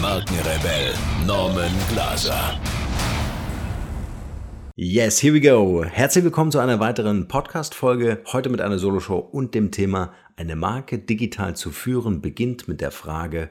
Markenrebell 0.00 0.94
Norman 1.26 1.70
Glaser. 1.90 2.58
Yes, 4.74 5.22
here 5.22 5.34
we 5.34 5.42
go. 5.42 5.84
Herzlich 5.84 6.24
willkommen 6.24 6.50
zu 6.50 6.58
einer 6.58 6.80
weiteren 6.80 7.28
Podcast-Folge. 7.28 8.22
Heute 8.32 8.48
mit 8.48 8.62
einer 8.62 8.78
Soloshow 8.78 9.18
und 9.18 9.54
dem 9.54 9.70
Thema 9.70 10.14
Eine 10.36 10.56
Marke 10.56 10.98
digital 10.98 11.54
zu 11.54 11.70
führen 11.70 12.22
beginnt 12.22 12.66
mit 12.66 12.80
der 12.80 12.92
Frage, 12.92 13.50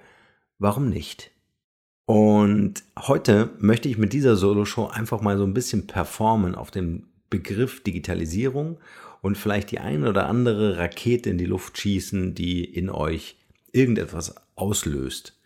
warum 0.57 0.89
nicht? 0.89 1.29
Und 2.05 2.81
heute 2.97 3.51
möchte 3.59 3.87
ich 3.87 3.99
mit 3.99 4.13
dieser 4.13 4.35
Soloshow 4.35 4.87
einfach 4.87 5.21
mal 5.21 5.37
so 5.37 5.43
ein 5.43 5.53
bisschen 5.53 5.85
performen 5.85 6.55
auf 6.55 6.71
dem 6.71 7.09
Begriff 7.29 7.83
Digitalisierung 7.83 8.79
und 9.21 9.37
vielleicht 9.37 9.69
die 9.69 9.79
ein 9.79 10.03
oder 10.03 10.25
andere 10.25 10.79
Rakete 10.79 11.29
in 11.29 11.37
die 11.37 11.45
Luft 11.45 11.77
schießen, 11.77 12.33
die 12.33 12.63
in 12.63 12.89
euch 12.89 13.35
irgendetwas 13.71 14.33
auslöst. 14.55 15.38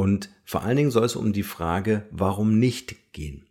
Und 0.00 0.30
vor 0.46 0.62
allen 0.62 0.78
Dingen 0.78 0.90
soll 0.90 1.04
es 1.04 1.14
um 1.14 1.34
die 1.34 1.42
Frage, 1.42 2.06
warum 2.10 2.58
nicht 2.58 3.12
gehen. 3.12 3.44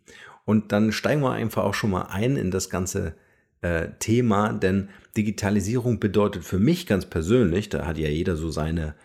Und 0.44 0.72
dann 0.72 0.90
steigen 0.90 1.22
wir 1.22 1.30
einfach 1.30 1.62
auch 1.62 1.74
schon 1.74 1.90
mal 1.90 2.08
ein 2.10 2.34
in 2.34 2.50
das 2.50 2.70
ganze 2.70 3.14
äh, 3.60 3.90
Thema, 4.00 4.52
denn 4.52 4.88
Digitalisierung 5.16 6.00
bedeutet 6.00 6.42
für 6.42 6.58
mich 6.58 6.88
ganz 6.88 7.06
persönlich, 7.06 7.68
da 7.68 7.86
hat 7.86 7.98
ja 7.98 8.08
jeder 8.08 8.34
so 8.34 8.50
seine, 8.50 8.96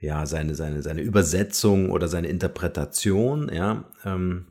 ja, 0.00 0.24
seine, 0.24 0.54
seine, 0.54 0.80
seine 0.80 1.02
Übersetzung 1.02 1.90
oder 1.90 2.08
seine 2.08 2.28
Interpretation, 2.28 3.50
ja, 3.52 3.84
ähm, 4.06 4.46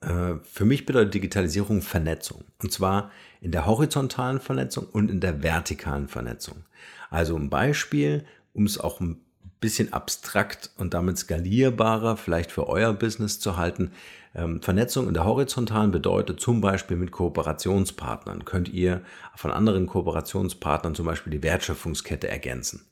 äh, 0.00 0.34
für 0.42 0.64
mich 0.64 0.84
bedeutet 0.84 1.14
Digitalisierung 1.14 1.80
Vernetzung. 1.80 2.42
Und 2.60 2.72
zwar 2.72 3.12
in 3.40 3.52
der 3.52 3.66
horizontalen 3.66 4.40
Vernetzung 4.40 4.86
und 4.86 5.12
in 5.12 5.20
der 5.20 5.44
vertikalen 5.44 6.08
Vernetzung. 6.08 6.64
Also 7.08 7.36
ein 7.36 7.50
Beispiel, 7.50 8.24
um 8.52 8.66
es 8.66 8.80
auch 8.80 9.00
ein 9.00 9.20
bisschen 9.62 9.94
abstrakt 9.94 10.70
und 10.76 10.92
damit 10.92 11.16
skalierbarer 11.16 12.18
vielleicht 12.18 12.52
für 12.52 12.68
euer 12.68 12.92
Business 12.92 13.40
zu 13.40 13.56
halten. 13.56 13.92
Ähm, 14.34 14.60
Vernetzung 14.60 15.08
in 15.08 15.14
der 15.14 15.24
horizontalen 15.24 15.90
bedeutet 15.90 16.40
zum 16.40 16.60
Beispiel 16.60 16.98
mit 16.98 17.12
Kooperationspartnern. 17.12 18.44
Könnt 18.44 18.68
ihr 18.68 19.02
von 19.34 19.50
anderen 19.50 19.86
Kooperationspartnern 19.86 20.94
zum 20.94 21.06
Beispiel 21.06 21.30
die 21.30 21.42
Wertschöpfungskette 21.42 22.28
ergänzen. 22.28 22.84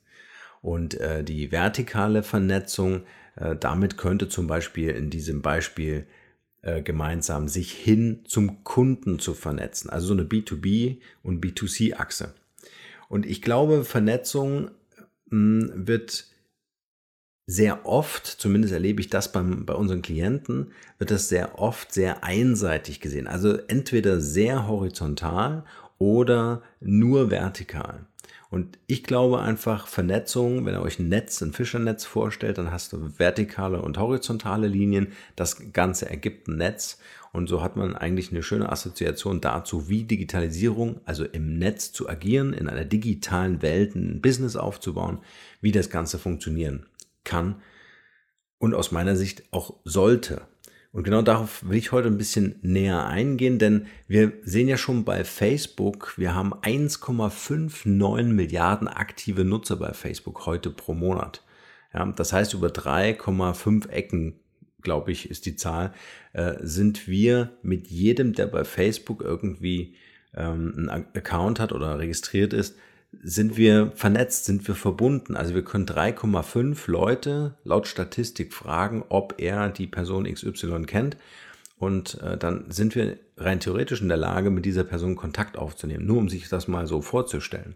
Und 0.61 0.99
äh, 0.99 1.23
die 1.23 1.51
vertikale 1.51 2.23
Vernetzung, 2.23 3.03
äh, 3.35 3.55
damit 3.55 3.97
könnte 3.97 4.29
zum 4.29 4.47
Beispiel 4.47 4.89
in 4.89 5.09
diesem 5.09 5.41
Beispiel 5.41 6.07
äh, 6.61 6.81
gemeinsam 6.81 7.47
sich 7.47 7.71
hin 7.71 8.21
zum 8.25 8.63
Kunden 8.63 9.19
zu 9.19 9.33
vernetzen. 9.33 9.89
Also 9.89 10.07
so 10.07 10.13
eine 10.13 10.23
B2B 10.23 10.99
und 11.23 11.43
B2C-Achse. 11.43 12.33
Und 13.09 13.25
ich 13.25 13.41
glaube, 13.41 13.83
Vernetzung 13.83 14.71
mh, 15.29 15.73
hm, 15.73 15.87
wird 15.87 16.30
sehr 17.47 17.85
oft, 17.85 18.25
zumindest 18.27 18.73
erlebe 18.73 19.01
ich 19.01 19.09
das 19.09 19.31
beim, 19.31 19.65
bei 19.65 19.73
unseren 19.73 20.01
Klienten, 20.01 20.71
wird 20.99 21.11
das 21.11 21.29
sehr 21.29 21.59
oft 21.59 21.93
sehr 21.93 22.23
einseitig 22.23 22.99
gesehen. 22.99 23.27
Also 23.27 23.57
entweder 23.67 24.21
sehr 24.21 24.67
horizontal 24.67 25.65
oder 25.97 26.61
nur 26.79 27.29
vertikal. 27.29 28.05
Und 28.49 28.77
ich 28.85 29.03
glaube 29.03 29.39
einfach, 29.39 29.87
Vernetzung, 29.87 30.65
wenn 30.65 30.75
ihr 30.75 30.81
euch 30.81 30.99
ein 30.99 31.07
Netz, 31.07 31.41
ein 31.41 31.53
Fischernetz 31.53 32.03
vorstellt, 32.03 32.57
dann 32.57 32.71
hast 32.71 32.91
du 32.91 33.17
vertikale 33.17 33.81
und 33.81 33.97
horizontale 33.97 34.67
Linien. 34.67 35.13
Das 35.37 35.71
Ganze 35.71 36.09
ergibt 36.09 36.49
ein 36.49 36.57
Netz. 36.57 36.99
Und 37.31 37.47
so 37.47 37.61
hat 37.61 37.77
man 37.77 37.95
eigentlich 37.95 38.31
eine 38.31 38.43
schöne 38.43 38.69
Assoziation 38.69 39.39
dazu, 39.39 39.87
wie 39.87 40.03
Digitalisierung, 40.03 40.99
also 41.05 41.23
im 41.23 41.59
Netz 41.59 41.93
zu 41.93 42.09
agieren, 42.09 42.51
in 42.51 42.67
einer 42.67 42.83
digitalen 42.83 43.61
Welt 43.61 43.95
ein 43.95 44.19
Business 44.21 44.57
aufzubauen, 44.57 45.19
wie 45.61 45.71
das 45.71 45.89
Ganze 45.89 46.19
funktionieren 46.19 46.85
kann 47.23 47.61
und 48.57 48.73
aus 48.73 48.91
meiner 48.91 49.15
Sicht 49.15 49.43
auch 49.51 49.75
sollte. 49.83 50.47
Und 50.93 51.03
genau 51.03 51.21
darauf 51.21 51.67
will 51.67 51.77
ich 51.77 51.93
heute 51.93 52.09
ein 52.09 52.17
bisschen 52.17 52.59
näher 52.61 53.05
eingehen, 53.05 53.59
denn 53.59 53.87
wir 54.07 54.33
sehen 54.43 54.67
ja 54.67 54.77
schon 54.77 55.05
bei 55.05 55.23
Facebook, 55.23 56.13
wir 56.17 56.35
haben 56.35 56.53
1,59 56.53 58.23
Milliarden 58.23 58.89
aktive 58.89 59.45
Nutzer 59.45 59.77
bei 59.77 59.93
Facebook 59.93 60.45
heute 60.45 60.69
pro 60.69 60.93
Monat. 60.93 61.43
Ja, 61.93 62.05
das 62.05 62.33
heißt, 62.33 62.53
über 62.53 62.67
3,5 62.67 63.89
Ecken, 63.89 64.39
glaube 64.81 65.13
ich, 65.13 65.29
ist 65.29 65.45
die 65.45 65.55
Zahl, 65.55 65.93
äh, 66.33 66.55
sind 66.61 67.07
wir 67.07 67.57
mit 67.61 67.87
jedem, 67.87 68.33
der 68.33 68.47
bei 68.47 68.65
Facebook 68.65 69.21
irgendwie 69.21 69.95
ähm, 70.35 70.73
einen 70.75 70.89
Account 70.89 71.59
hat 71.61 71.71
oder 71.71 71.99
registriert 71.99 72.51
ist, 72.51 72.77
sind 73.11 73.57
wir 73.57 73.91
vernetzt, 73.95 74.45
sind 74.45 74.67
wir 74.67 74.75
verbunden. 74.75 75.35
Also 75.35 75.53
wir 75.53 75.63
können 75.63 75.85
3,5 75.85 76.89
Leute 76.89 77.55
laut 77.63 77.87
Statistik 77.87 78.53
fragen, 78.53 79.03
ob 79.09 79.35
er 79.37 79.69
die 79.69 79.87
Person 79.87 80.31
XY 80.31 80.83
kennt. 80.85 81.17
Und 81.77 82.21
äh, 82.21 82.37
dann 82.37 82.69
sind 82.69 82.95
wir 82.95 83.17
rein 83.37 83.59
theoretisch 83.59 84.01
in 84.01 84.07
der 84.07 84.17
Lage, 84.17 84.51
mit 84.51 84.65
dieser 84.65 84.83
Person 84.83 85.15
Kontakt 85.15 85.57
aufzunehmen, 85.57 86.05
nur 86.05 86.17
um 86.17 86.29
sich 86.29 86.47
das 86.47 86.67
mal 86.67 86.87
so 86.87 87.01
vorzustellen. 87.01 87.75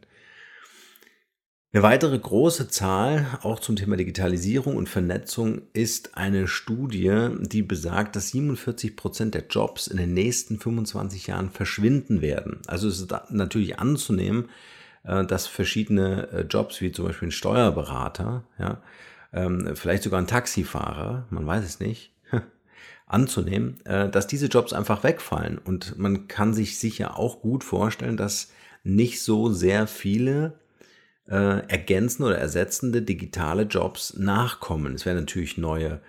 Eine 1.74 1.84
weitere 1.84 2.18
große 2.18 2.70
Zahl, 2.70 3.40
auch 3.42 3.60
zum 3.60 3.76
Thema 3.76 3.98
Digitalisierung 3.98 4.78
und 4.78 4.88
Vernetzung, 4.88 5.64
ist 5.74 6.16
eine 6.16 6.48
Studie, 6.48 7.30
die 7.42 7.64
besagt, 7.64 8.16
dass 8.16 8.30
47 8.30 8.96
Prozent 8.96 9.36
der 9.36 9.48
Jobs 9.50 9.88
in 9.88 9.98
den 9.98 10.14
nächsten 10.14 10.58
25 10.58 11.28
Jahren 11.28 11.50
verschwinden 11.50 12.22
werden. 12.22 12.62
Also 12.68 12.88
es 12.88 13.02
ist 13.02 13.14
natürlich 13.30 13.78
anzunehmen, 13.78 14.50
dass 15.06 15.48
verschiedene 15.48 16.30
äh, 16.32 16.42
Jobs, 16.42 16.82
wie 16.82 16.92
zum 16.92 17.06
Beispiel 17.06 17.30
ein 17.30 17.32
Steuerberater, 17.32 18.44
ja, 18.60 18.82
ähm, 19.34 19.76
vielleicht 19.76 20.04
sogar 20.04 20.20
ein 20.20 20.28
Taxifahrer, 20.28 21.26
man 21.30 21.46
weiß 21.46 21.64
es 21.64 21.80
nicht, 21.80 22.12
anzunehmen, 23.06 23.80
äh, 23.86 24.10
dass 24.10 24.28
diese 24.28 24.48
Jobs 24.48 24.74
einfach 24.74 25.04
wegfallen. 25.04 25.58
Und 25.58 25.98
man 25.98 26.28
kann 26.28 26.54
sich 26.54 26.80
sicher 26.80 27.18
auch 27.18 27.42
gut 27.42 27.64
vorstellen, 27.64 28.18
dass 28.18 28.52
nicht 28.84 29.22
so 29.22 29.52
sehr 29.52 29.88
viele 29.88 30.60
ergänzende 31.28 32.30
oder 32.30 32.38
ersetzende 32.38 33.02
digitale 33.02 33.64
Jobs 33.64 34.16
nachkommen. 34.16 34.94
Es 34.94 35.08
werden 35.08 35.22
natürlich 35.22 35.58
neue 35.58 36.00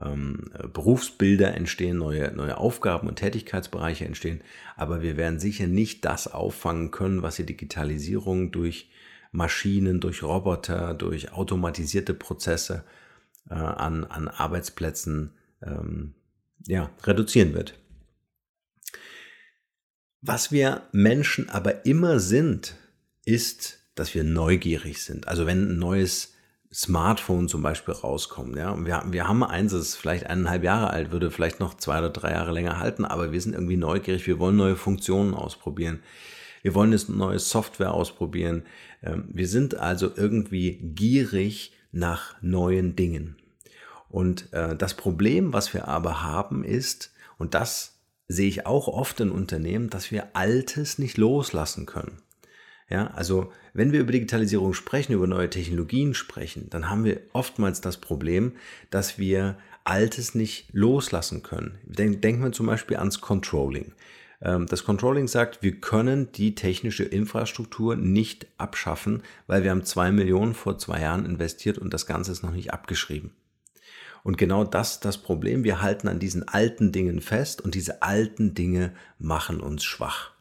ähm, 0.00 0.50
Berufsbilder 0.72 1.54
entstehen, 1.54 1.98
neue, 1.98 2.32
neue 2.32 2.58
Aufgaben 2.58 3.08
und 3.08 3.16
Tätigkeitsbereiche 3.16 4.04
entstehen, 4.04 4.42
aber 4.76 5.02
wir 5.02 5.16
werden 5.16 5.38
sicher 5.38 5.66
nicht 5.66 6.04
das 6.04 6.32
auffangen 6.32 6.90
können, 6.90 7.22
was 7.22 7.36
die 7.36 7.46
Digitalisierung 7.46 8.52
durch 8.52 8.90
Maschinen, 9.32 10.00
durch 10.00 10.22
Roboter, 10.22 10.94
durch 10.94 11.32
automatisierte 11.32 12.14
Prozesse 12.14 12.84
äh, 13.50 13.54
an, 13.54 14.04
an 14.04 14.28
Arbeitsplätzen 14.28 15.32
ähm, 15.62 16.14
ja, 16.66 16.90
reduzieren 17.04 17.54
wird. 17.54 17.78
Was 20.20 20.50
wir 20.50 20.82
Menschen 20.92 21.48
aber 21.50 21.86
immer 21.86 22.18
sind, 22.18 22.74
ist, 23.24 23.80
dass 23.94 24.14
wir 24.14 24.24
neugierig 24.24 25.02
sind. 25.02 25.28
Also 25.28 25.46
wenn 25.46 25.70
ein 25.70 25.78
neues 25.78 26.35
Smartphone 26.76 27.48
zum 27.48 27.62
Beispiel 27.62 27.94
rauskommen. 27.94 28.54
Ja? 28.54 28.76
wir, 28.84 29.02
wir 29.08 29.26
haben 29.26 29.42
eins, 29.42 29.72
das 29.72 29.80
ist 29.80 29.96
vielleicht 29.96 30.26
eineinhalb 30.26 30.62
Jahre 30.62 30.90
alt, 30.90 31.10
würde 31.10 31.30
vielleicht 31.30 31.58
noch 31.58 31.72
zwei 31.74 31.98
oder 32.00 32.10
drei 32.10 32.32
Jahre 32.32 32.52
länger 32.52 32.78
halten, 32.78 33.06
aber 33.06 33.32
wir 33.32 33.40
sind 33.40 33.54
irgendwie 33.54 33.78
neugierig, 33.78 34.26
wir 34.26 34.38
wollen 34.38 34.56
neue 34.56 34.76
Funktionen 34.76 35.32
ausprobieren. 35.32 36.00
Wir 36.60 36.74
wollen 36.74 36.92
eine 36.92 37.16
neue 37.16 37.38
Software 37.38 37.94
ausprobieren. 37.94 38.64
Ähm, 39.02 39.24
wir 39.32 39.48
sind 39.48 39.76
also 39.76 40.10
irgendwie 40.14 40.76
gierig 40.94 41.72
nach 41.92 42.34
neuen 42.42 42.94
Dingen. 42.94 43.36
Und 44.10 44.52
äh, 44.52 44.76
das 44.76 44.94
Problem, 44.94 45.54
was 45.54 45.72
wir 45.72 45.88
aber 45.88 46.24
haben, 46.24 46.62
ist, 46.62 47.12
und 47.38 47.54
das 47.54 48.00
sehe 48.28 48.48
ich 48.48 48.66
auch 48.66 48.88
oft 48.88 49.20
in 49.20 49.30
Unternehmen, 49.30 49.88
dass 49.88 50.10
wir 50.10 50.28
Altes 50.34 50.98
nicht 50.98 51.16
loslassen 51.16 51.86
können. 51.86 52.20
Ja, 52.88 53.08
also 53.08 53.52
wenn 53.74 53.92
wir 53.92 54.00
über 54.00 54.12
Digitalisierung 54.12 54.72
sprechen, 54.72 55.12
über 55.12 55.26
neue 55.26 55.50
Technologien 55.50 56.14
sprechen, 56.14 56.70
dann 56.70 56.88
haben 56.88 57.04
wir 57.04 57.20
oftmals 57.32 57.80
das 57.80 57.96
Problem, 57.96 58.52
dass 58.90 59.18
wir 59.18 59.58
Altes 59.82 60.34
nicht 60.34 60.68
loslassen 60.72 61.42
können. 61.42 61.78
Denken 61.84 62.42
wir 62.42 62.52
zum 62.52 62.66
Beispiel 62.66 62.96
ans 62.96 63.20
Controlling. 63.20 63.92
Ähm, 64.40 64.66
das 64.66 64.84
Controlling 64.84 65.28
sagt, 65.28 65.62
wir 65.62 65.80
können 65.80 66.30
die 66.32 66.54
technische 66.54 67.04
Infrastruktur 67.04 67.96
nicht 67.96 68.46
abschaffen, 68.58 69.22
weil 69.46 69.62
wir 69.62 69.70
haben 69.70 69.84
zwei 69.84 70.12
Millionen 70.12 70.54
vor 70.54 70.78
zwei 70.78 71.00
Jahren 71.00 71.24
investiert 71.24 71.78
und 71.78 71.92
das 71.92 72.06
Ganze 72.06 72.32
ist 72.32 72.42
noch 72.42 72.52
nicht 72.52 72.72
abgeschrieben. 72.72 73.32
Und 74.22 74.38
genau 74.38 74.64
das 74.64 74.92
ist 74.92 75.04
das 75.04 75.18
Problem. 75.18 75.62
Wir 75.62 75.82
halten 75.82 76.08
an 76.08 76.18
diesen 76.18 76.48
alten 76.48 76.90
Dingen 76.90 77.20
fest 77.20 77.60
und 77.60 77.76
diese 77.76 78.02
alten 78.02 78.54
Dinge 78.54 78.92
machen 79.18 79.60
uns 79.60 79.84
schwach. 79.84 80.32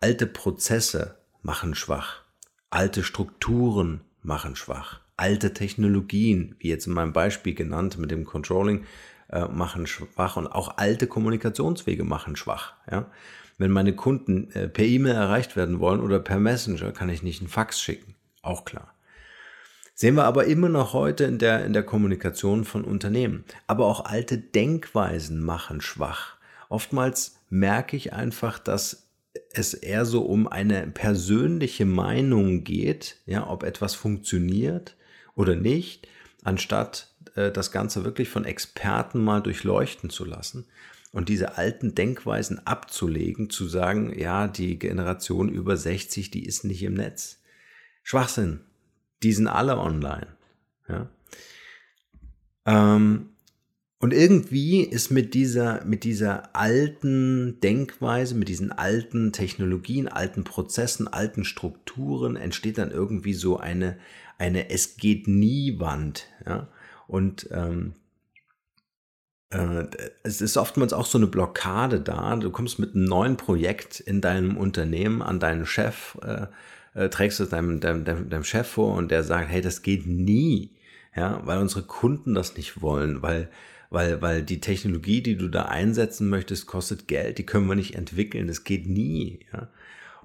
Alte 0.00 0.26
Prozesse 0.26 1.16
machen 1.46 1.76
schwach. 1.76 2.22
Alte 2.70 3.04
Strukturen 3.04 4.00
machen 4.20 4.56
schwach. 4.56 5.00
Alte 5.16 5.54
Technologien, 5.54 6.56
wie 6.58 6.68
jetzt 6.68 6.88
in 6.88 6.92
meinem 6.92 7.12
Beispiel 7.12 7.54
genannt 7.54 7.98
mit 7.98 8.10
dem 8.10 8.24
Controlling, 8.24 8.84
äh, 9.30 9.46
machen 9.46 9.86
schwach 9.86 10.36
und 10.36 10.48
auch 10.48 10.76
alte 10.76 11.06
Kommunikationswege 11.06 12.02
machen 12.02 12.34
schwach. 12.34 12.74
Ja? 12.90 13.12
Wenn 13.58 13.70
meine 13.70 13.94
Kunden 13.94 14.50
äh, 14.50 14.66
per 14.66 14.84
E-Mail 14.84 15.14
erreicht 15.14 15.54
werden 15.54 15.78
wollen 15.78 16.00
oder 16.00 16.18
per 16.18 16.40
Messenger, 16.40 16.90
kann 16.90 17.08
ich 17.08 17.22
nicht 17.22 17.40
einen 17.40 17.48
Fax 17.48 17.80
schicken. 17.80 18.16
Auch 18.42 18.64
klar. 18.64 18.92
Sehen 19.94 20.16
wir 20.16 20.24
aber 20.24 20.46
immer 20.46 20.68
noch 20.68 20.94
heute 20.94 21.24
in 21.24 21.38
der, 21.38 21.64
in 21.64 21.72
der 21.72 21.84
Kommunikation 21.84 22.64
von 22.64 22.82
Unternehmen. 22.82 23.44
Aber 23.68 23.86
auch 23.86 24.04
alte 24.04 24.36
Denkweisen 24.36 25.40
machen 25.40 25.80
schwach. 25.80 26.36
Oftmals 26.68 27.38
merke 27.48 27.96
ich 27.96 28.12
einfach, 28.12 28.58
dass 28.58 29.05
es 29.52 29.74
eher 29.74 30.04
so 30.04 30.22
um 30.22 30.46
eine 30.46 30.86
persönliche 30.88 31.86
Meinung 31.86 32.64
geht, 32.64 33.16
ja, 33.26 33.48
ob 33.48 33.62
etwas 33.62 33.94
funktioniert 33.94 34.96
oder 35.34 35.56
nicht, 35.56 36.08
anstatt 36.42 37.14
äh, 37.34 37.50
das 37.50 37.70
Ganze 37.70 38.04
wirklich 38.04 38.28
von 38.28 38.44
Experten 38.44 39.22
mal 39.22 39.40
durchleuchten 39.40 40.10
zu 40.10 40.24
lassen 40.24 40.66
und 41.12 41.28
diese 41.28 41.56
alten 41.56 41.94
Denkweisen 41.94 42.66
abzulegen, 42.66 43.48
zu 43.48 43.66
sagen, 43.68 44.18
ja, 44.18 44.48
die 44.48 44.78
Generation 44.78 45.48
über 45.48 45.76
60, 45.76 46.30
die 46.30 46.44
ist 46.44 46.64
nicht 46.64 46.82
im 46.82 46.94
Netz. 46.94 47.42
Schwachsinn. 48.02 48.60
Die 49.22 49.32
sind 49.32 49.48
alle 49.48 49.78
online. 49.78 50.28
Ja. 50.88 51.08
Ähm, 52.66 53.30
und 53.98 54.12
irgendwie 54.12 54.80
ist 54.82 55.10
mit 55.10 55.32
dieser, 55.32 55.84
mit 55.84 56.04
dieser 56.04 56.54
alten 56.54 57.58
Denkweise, 57.60 58.34
mit 58.34 58.48
diesen 58.48 58.70
alten 58.70 59.32
Technologien, 59.32 60.06
alten 60.08 60.44
Prozessen, 60.44 61.08
alten 61.08 61.44
Strukturen 61.44 62.36
entsteht 62.36 62.76
dann 62.76 62.90
irgendwie 62.90 63.32
so 63.32 63.56
eine, 63.56 63.96
eine 64.36 64.68
Es 64.68 64.98
geht 64.98 65.28
nie 65.28 65.80
Wand. 65.80 66.26
Ja? 66.44 66.68
Und 67.06 67.48
ähm, 67.50 67.94
äh, 69.48 69.84
es 70.22 70.42
ist 70.42 70.58
oftmals 70.58 70.92
auch 70.92 71.06
so 71.06 71.16
eine 71.16 71.26
Blockade 71.26 71.98
da. 72.00 72.36
Du 72.36 72.50
kommst 72.50 72.78
mit 72.78 72.94
einem 72.94 73.04
neuen 73.04 73.38
Projekt 73.38 74.00
in 74.00 74.20
deinem 74.20 74.58
Unternehmen 74.58 75.22
an 75.22 75.40
deinen 75.40 75.64
Chef, 75.64 76.18
äh, 76.22 76.48
äh, 76.92 77.08
trägst 77.08 77.40
es 77.40 77.48
deinem, 77.48 77.80
deinem, 77.80 78.04
deinem, 78.04 78.28
deinem 78.28 78.44
Chef 78.44 78.66
vor 78.66 78.94
und 78.94 79.10
der 79.10 79.22
sagt, 79.22 79.48
hey, 79.48 79.62
das 79.62 79.80
geht 79.80 80.06
nie. 80.06 80.72
Ja, 81.14 81.40
weil 81.46 81.60
unsere 81.60 81.82
Kunden 81.82 82.34
das 82.34 82.58
nicht 82.58 82.82
wollen, 82.82 83.22
weil, 83.22 83.48
weil, 83.96 84.20
weil 84.20 84.42
die 84.42 84.60
Technologie, 84.60 85.22
die 85.22 85.38
du 85.38 85.48
da 85.48 85.62
einsetzen 85.62 86.28
möchtest, 86.28 86.66
kostet 86.66 87.08
Geld, 87.08 87.38
die 87.38 87.46
können 87.46 87.66
wir 87.66 87.76
nicht 87.76 87.94
entwickeln, 87.94 88.46
das 88.46 88.62
geht 88.62 88.86
nie. 88.86 89.40
Ja. 89.54 89.70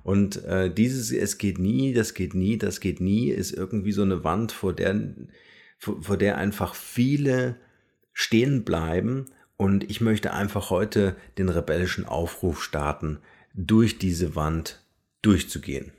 Und 0.03 0.43
äh, 0.43 0.69
dieses 0.69 1.13
Es 1.13 1.37
geht 1.37 1.57
nie, 1.57 1.93
das 1.93 2.13
geht 2.13 2.33
nie, 2.33 2.57
das 2.57 2.81
geht 2.81 2.99
nie, 2.99 3.29
ist 3.29 3.53
irgendwie 3.53 3.93
so 3.93 4.01
eine 4.01 4.25
Wand, 4.25 4.51
vor 4.51 4.73
der, 4.73 5.15
vor, 5.77 6.03
vor 6.03 6.17
der 6.17 6.37
einfach 6.37 6.75
viele 6.75 7.55
stehen 8.11 8.65
bleiben. 8.65 9.27
Und 9.55 9.89
ich 9.89 10.01
möchte 10.01 10.33
einfach 10.33 10.69
heute 10.69 11.15
den 11.37 11.47
rebellischen 11.47 12.05
Aufruf 12.05 12.61
starten, 12.61 13.19
durch 13.53 13.97
diese 13.97 14.35
Wand 14.35 14.83
durchzugehen. 15.21 15.93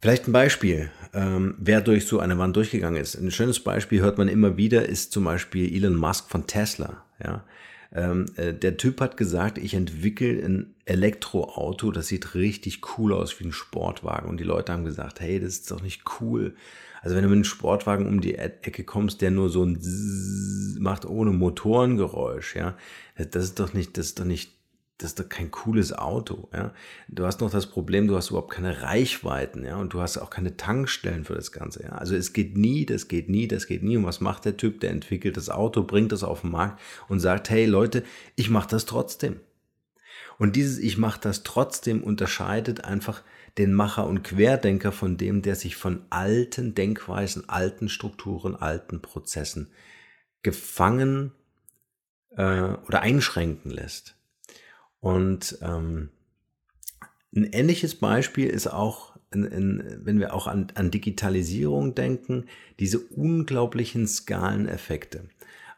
Vielleicht 0.00 0.26
ein 0.26 0.32
Beispiel, 0.32 0.90
ähm, 1.12 1.54
wer 1.58 1.82
durch 1.82 2.06
so 2.06 2.20
eine 2.20 2.38
Wand 2.38 2.56
durchgegangen 2.56 3.00
ist. 3.00 3.16
Ein 3.16 3.30
schönes 3.30 3.60
Beispiel 3.60 4.00
hört 4.00 4.16
man 4.16 4.28
immer 4.28 4.56
wieder, 4.56 4.88
ist 4.88 5.12
zum 5.12 5.24
Beispiel 5.24 5.74
Elon 5.74 5.94
Musk 5.94 6.30
von 6.30 6.46
Tesla. 6.46 7.04
Ja? 7.22 7.44
Ähm, 7.92 8.26
äh, 8.36 8.54
der 8.54 8.78
Typ 8.78 9.00
hat 9.02 9.18
gesagt, 9.18 9.58
ich 9.58 9.74
entwickle 9.74 10.42
ein 10.42 10.74
Elektroauto, 10.86 11.90
das 11.90 12.06
sieht 12.06 12.34
richtig 12.34 12.80
cool 12.96 13.12
aus 13.12 13.38
wie 13.40 13.44
ein 13.44 13.52
Sportwagen. 13.52 14.30
Und 14.30 14.40
die 14.40 14.44
Leute 14.44 14.72
haben 14.72 14.84
gesagt, 14.84 15.20
hey, 15.20 15.38
das 15.38 15.50
ist 15.50 15.70
doch 15.70 15.82
nicht 15.82 16.02
cool. 16.20 16.54
Also 17.02 17.14
wenn 17.14 17.22
du 17.22 17.28
mit 17.28 17.36
einem 17.36 17.44
Sportwagen 17.44 18.06
um 18.06 18.22
die 18.22 18.36
Ecke 18.36 18.84
kommst, 18.84 19.20
der 19.20 19.30
nur 19.30 19.50
so 19.50 19.64
ein 19.64 19.80
Zzz 19.80 20.78
macht 20.78 21.04
ohne 21.04 21.32
Motorengeräusch, 21.32 22.56
ja, 22.56 22.76
das 23.16 23.44
ist 23.44 23.60
doch 23.60 23.74
nicht, 23.74 23.98
das 23.98 24.06
ist 24.06 24.20
doch 24.20 24.24
nicht, 24.24 24.52
das 25.02 25.12
ist 25.12 25.20
doch 25.20 25.28
kein 25.28 25.50
cooles 25.50 25.92
Auto, 25.92 26.48
ja. 26.52 26.74
Du 27.08 27.24
hast 27.24 27.40
noch 27.40 27.50
das 27.50 27.66
Problem, 27.66 28.06
du 28.06 28.16
hast 28.16 28.30
überhaupt 28.30 28.52
keine 28.52 28.82
Reichweiten, 28.82 29.64
ja, 29.64 29.76
und 29.76 29.94
du 29.94 30.00
hast 30.00 30.18
auch 30.18 30.30
keine 30.30 30.56
Tankstellen 30.56 31.24
für 31.24 31.34
das 31.34 31.52
Ganze, 31.52 31.84
ja. 31.84 31.92
Also 31.92 32.14
es 32.14 32.32
geht 32.32 32.56
nie, 32.56 32.84
das 32.84 33.08
geht 33.08 33.28
nie, 33.28 33.48
das 33.48 33.66
geht 33.66 33.82
nie. 33.82 33.96
Und 33.96 34.04
was 34.04 34.20
macht 34.20 34.44
der 34.44 34.56
Typ? 34.56 34.80
Der 34.80 34.90
entwickelt 34.90 35.36
das 35.36 35.48
Auto, 35.48 35.82
bringt 35.82 36.12
das 36.12 36.22
auf 36.22 36.42
den 36.42 36.50
Markt 36.50 36.80
und 37.08 37.20
sagt, 37.20 37.48
hey 37.48 37.64
Leute, 37.64 38.04
ich 38.36 38.50
mache 38.50 38.68
das 38.68 38.84
trotzdem. 38.84 39.40
Und 40.38 40.56
dieses 40.56 40.78
Ich 40.78 40.96
mache 40.96 41.20
das 41.20 41.42
trotzdem 41.42 42.02
unterscheidet 42.02 42.84
einfach 42.84 43.22
den 43.58 43.74
Macher 43.74 44.06
und 44.06 44.22
Querdenker 44.22 44.92
von 44.92 45.16
dem, 45.16 45.42
der 45.42 45.54
sich 45.54 45.76
von 45.76 46.06
alten 46.10 46.74
Denkweisen, 46.74 47.48
alten 47.48 47.88
Strukturen, 47.88 48.54
alten 48.56 49.02
Prozessen 49.02 49.70
gefangen 50.42 51.32
äh, 52.30 52.72
oder 52.86 53.02
einschränken 53.02 53.70
lässt. 53.70 54.16
Und 55.00 55.58
ähm, 55.62 56.10
ein 57.34 57.44
ähnliches 57.44 57.94
Beispiel 57.94 58.48
ist 58.48 58.66
auch, 58.66 59.16
in, 59.32 59.44
in, 59.44 60.00
wenn 60.04 60.18
wir 60.18 60.34
auch 60.34 60.46
an, 60.46 60.68
an 60.74 60.90
Digitalisierung 60.90 61.94
denken, 61.94 62.46
diese 62.78 62.98
unglaublichen 62.98 64.06
Skaleneffekte. 64.06 65.28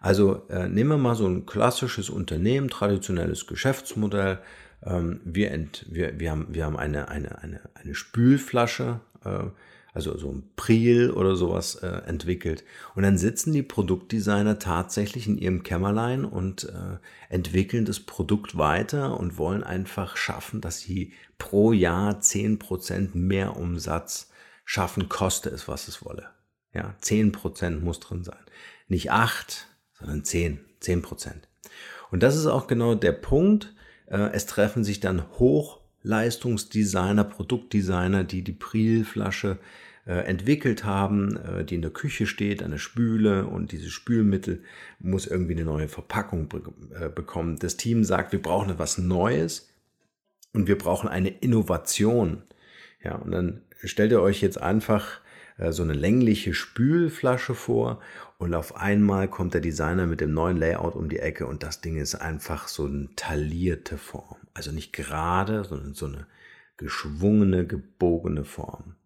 Also 0.00 0.48
äh, 0.48 0.68
nehmen 0.68 0.90
wir 0.90 0.98
mal 0.98 1.14
so 1.14 1.26
ein 1.26 1.46
klassisches 1.46 2.10
Unternehmen, 2.10 2.68
traditionelles 2.68 3.46
Geschäftsmodell, 3.46 4.40
ähm, 4.84 5.20
wir, 5.24 5.52
ent, 5.52 5.86
wir, 5.88 6.18
wir 6.18 6.30
haben, 6.30 6.46
wir 6.50 6.64
haben 6.64 6.76
eine, 6.76 7.08
eine, 7.08 7.38
eine, 7.38 7.60
eine 7.74 7.94
Spülflasche, 7.94 9.00
äh, 9.24 9.44
also 9.94 10.16
so 10.16 10.32
ein 10.32 10.50
Priel 10.56 11.10
oder 11.10 11.36
sowas 11.36 11.74
äh, 11.76 11.86
entwickelt. 11.86 12.64
Und 12.94 13.02
dann 13.02 13.18
sitzen 13.18 13.52
die 13.52 13.62
Produktdesigner 13.62 14.58
tatsächlich 14.58 15.26
in 15.26 15.36
ihrem 15.36 15.62
Kämmerlein 15.62 16.24
und 16.24 16.64
äh, 16.64 16.96
entwickeln 17.28 17.84
das 17.84 18.00
Produkt 18.00 18.56
weiter 18.56 19.20
und 19.20 19.36
wollen 19.36 19.62
einfach 19.62 20.16
schaffen, 20.16 20.62
dass 20.62 20.80
sie 20.80 21.12
pro 21.38 21.72
Jahr 21.72 22.20
zehn 22.20 22.58
Prozent 22.58 23.14
mehr 23.14 23.56
Umsatz 23.58 24.30
schaffen, 24.64 25.10
koste 25.10 25.50
es, 25.50 25.68
was 25.68 25.88
es 25.88 26.02
wolle. 26.04 26.30
Ja, 26.72 26.94
zehn 27.00 27.30
Prozent 27.32 27.84
muss 27.84 28.00
drin 28.00 28.24
sein. 28.24 28.40
Nicht 28.88 29.10
acht, 29.10 29.68
sondern 29.92 30.24
zehn, 30.24 30.60
zehn 30.80 31.02
Prozent. 31.02 31.48
Und 32.10 32.22
das 32.22 32.34
ist 32.36 32.46
auch 32.46 32.66
genau 32.66 32.94
der 32.94 33.12
Punkt, 33.12 33.74
äh, 34.06 34.30
es 34.32 34.46
treffen 34.46 34.84
sich 34.84 35.00
dann 35.00 35.28
Hochleistungsdesigner, 35.38 37.24
Produktdesigner, 37.24 38.24
die 38.24 38.42
die 38.42 38.52
Prilflasche 38.52 39.58
äh, 39.58 39.81
entwickelt 40.04 40.84
haben, 40.84 41.36
äh, 41.36 41.64
die 41.64 41.76
in 41.76 41.82
der 41.82 41.92
Küche 41.92 42.26
steht, 42.26 42.62
eine 42.62 42.78
Spüle 42.78 43.46
und 43.46 43.72
dieses 43.72 43.92
Spülmittel 43.92 44.62
muss 44.98 45.26
irgendwie 45.26 45.52
eine 45.52 45.64
neue 45.64 45.88
Verpackung 45.88 46.48
bekommen. 47.14 47.58
Das 47.58 47.76
Team 47.76 48.02
sagt, 48.02 48.32
wir 48.32 48.42
brauchen 48.42 48.70
etwas 48.70 48.98
Neues 48.98 49.72
und 50.52 50.66
wir 50.66 50.76
brauchen 50.76 51.08
eine 51.08 51.28
Innovation. 51.28 52.42
Ja, 53.02 53.16
und 53.16 53.30
dann 53.30 53.62
stellt 53.84 54.12
ihr 54.12 54.22
euch 54.22 54.40
jetzt 54.42 54.60
einfach 54.60 55.20
so 55.70 55.82
eine 55.82 55.92
längliche 55.92 56.54
Spülflasche 56.54 57.54
vor 57.54 58.00
und 58.38 58.54
auf 58.54 58.76
einmal 58.76 59.28
kommt 59.28 59.54
der 59.54 59.60
Designer 59.60 60.06
mit 60.06 60.20
dem 60.20 60.32
neuen 60.32 60.56
Layout 60.56 60.96
um 60.96 61.08
die 61.08 61.18
Ecke 61.18 61.46
und 61.46 61.62
das 61.62 61.80
Ding 61.80 61.96
ist 61.96 62.16
einfach 62.16 62.68
so 62.68 62.86
eine 62.86 63.08
taillierte 63.16 63.98
Form. 63.98 64.38
Also 64.54 64.72
nicht 64.72 64.92
gerade, 64.92 65.64
sondern 65.64 65.94
so 65.94 66.06
eine 66.06 66.26
geschwungene, 66.76 67.66
gebogene 67.66 68.44
Form 68.44 68.96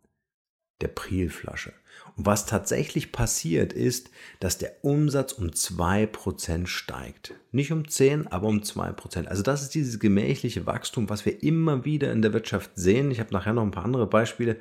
der 0.80 0.88
Prilflasche. 0.88 1.72
Und 2.16 2.26
was 2.26 2.46
tatsächlich 2.46 3.12
passiert 3.12 3.72
ist, 3.72 4.10
dass 4.40 4.58
der 4.58 4.72
Umsatz 4.82 5.32
um 5.32 5.48
2% 5.48 6.66
steigt. 6.66 7.34
Nicht 7.52 7.72
um 7.72 7.88
10, 7.88 8.26
aber 8.28 8.48
um 8.48 8.60
2%. 8.60 9.26
Also 9.26 9.42
das 9.42 9.62
ist 9.62 9.74
dieses 9.74 9.98
gemächliche 9.98 10.66
Wachstum, 10.66 11.10
was 11.10 11.26
wir 11.26 11.42
immer 11.42 11.84
wieder 11.84 12.12
in 12.12 12.22
der 12.22 12.32
Wirtschaft 12.32 12.70
sehen. 12.74 13.10
Ich 13.10 13.20
habe 13.20 13.32
nachher 13.32 13.52
noch 13.52 13.62
ein 13.62 13.70
paar 13.70 13.84
andere 13.84 14.06
Beispiele, 14.06 14.56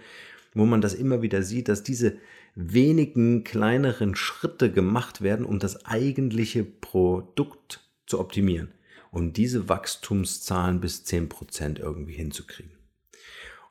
wo 0.54 0.66
man 0.66 0.82
das 0.82 0.94
immer 0.94 1.22
wieder 1.22 1.44
sieht, 1.44 1.68
dass 1.68 1.84
diese 1.84 2.18
wenigen 2.56 3.44
kleineren 3.44 4.16
Schritte 4.16 4.72
gemacht 4.72 5.22
werden, 5.22 5.46
um 5.46 5.60
das 5.60 5.86
eigentliche 5.86 6.64
Produkt 6.64 7.82
zu 8.06 8.20
optimieren, 8.20 8.72
um 9.12 9.34
diese 9.34 9.68
Wachstumszahlen 9.68 10.80
bis 10.80 11.04
10% 11.06 11.80
irgendwie 11.80 12.14
hinzukriegen. 12.14 12.72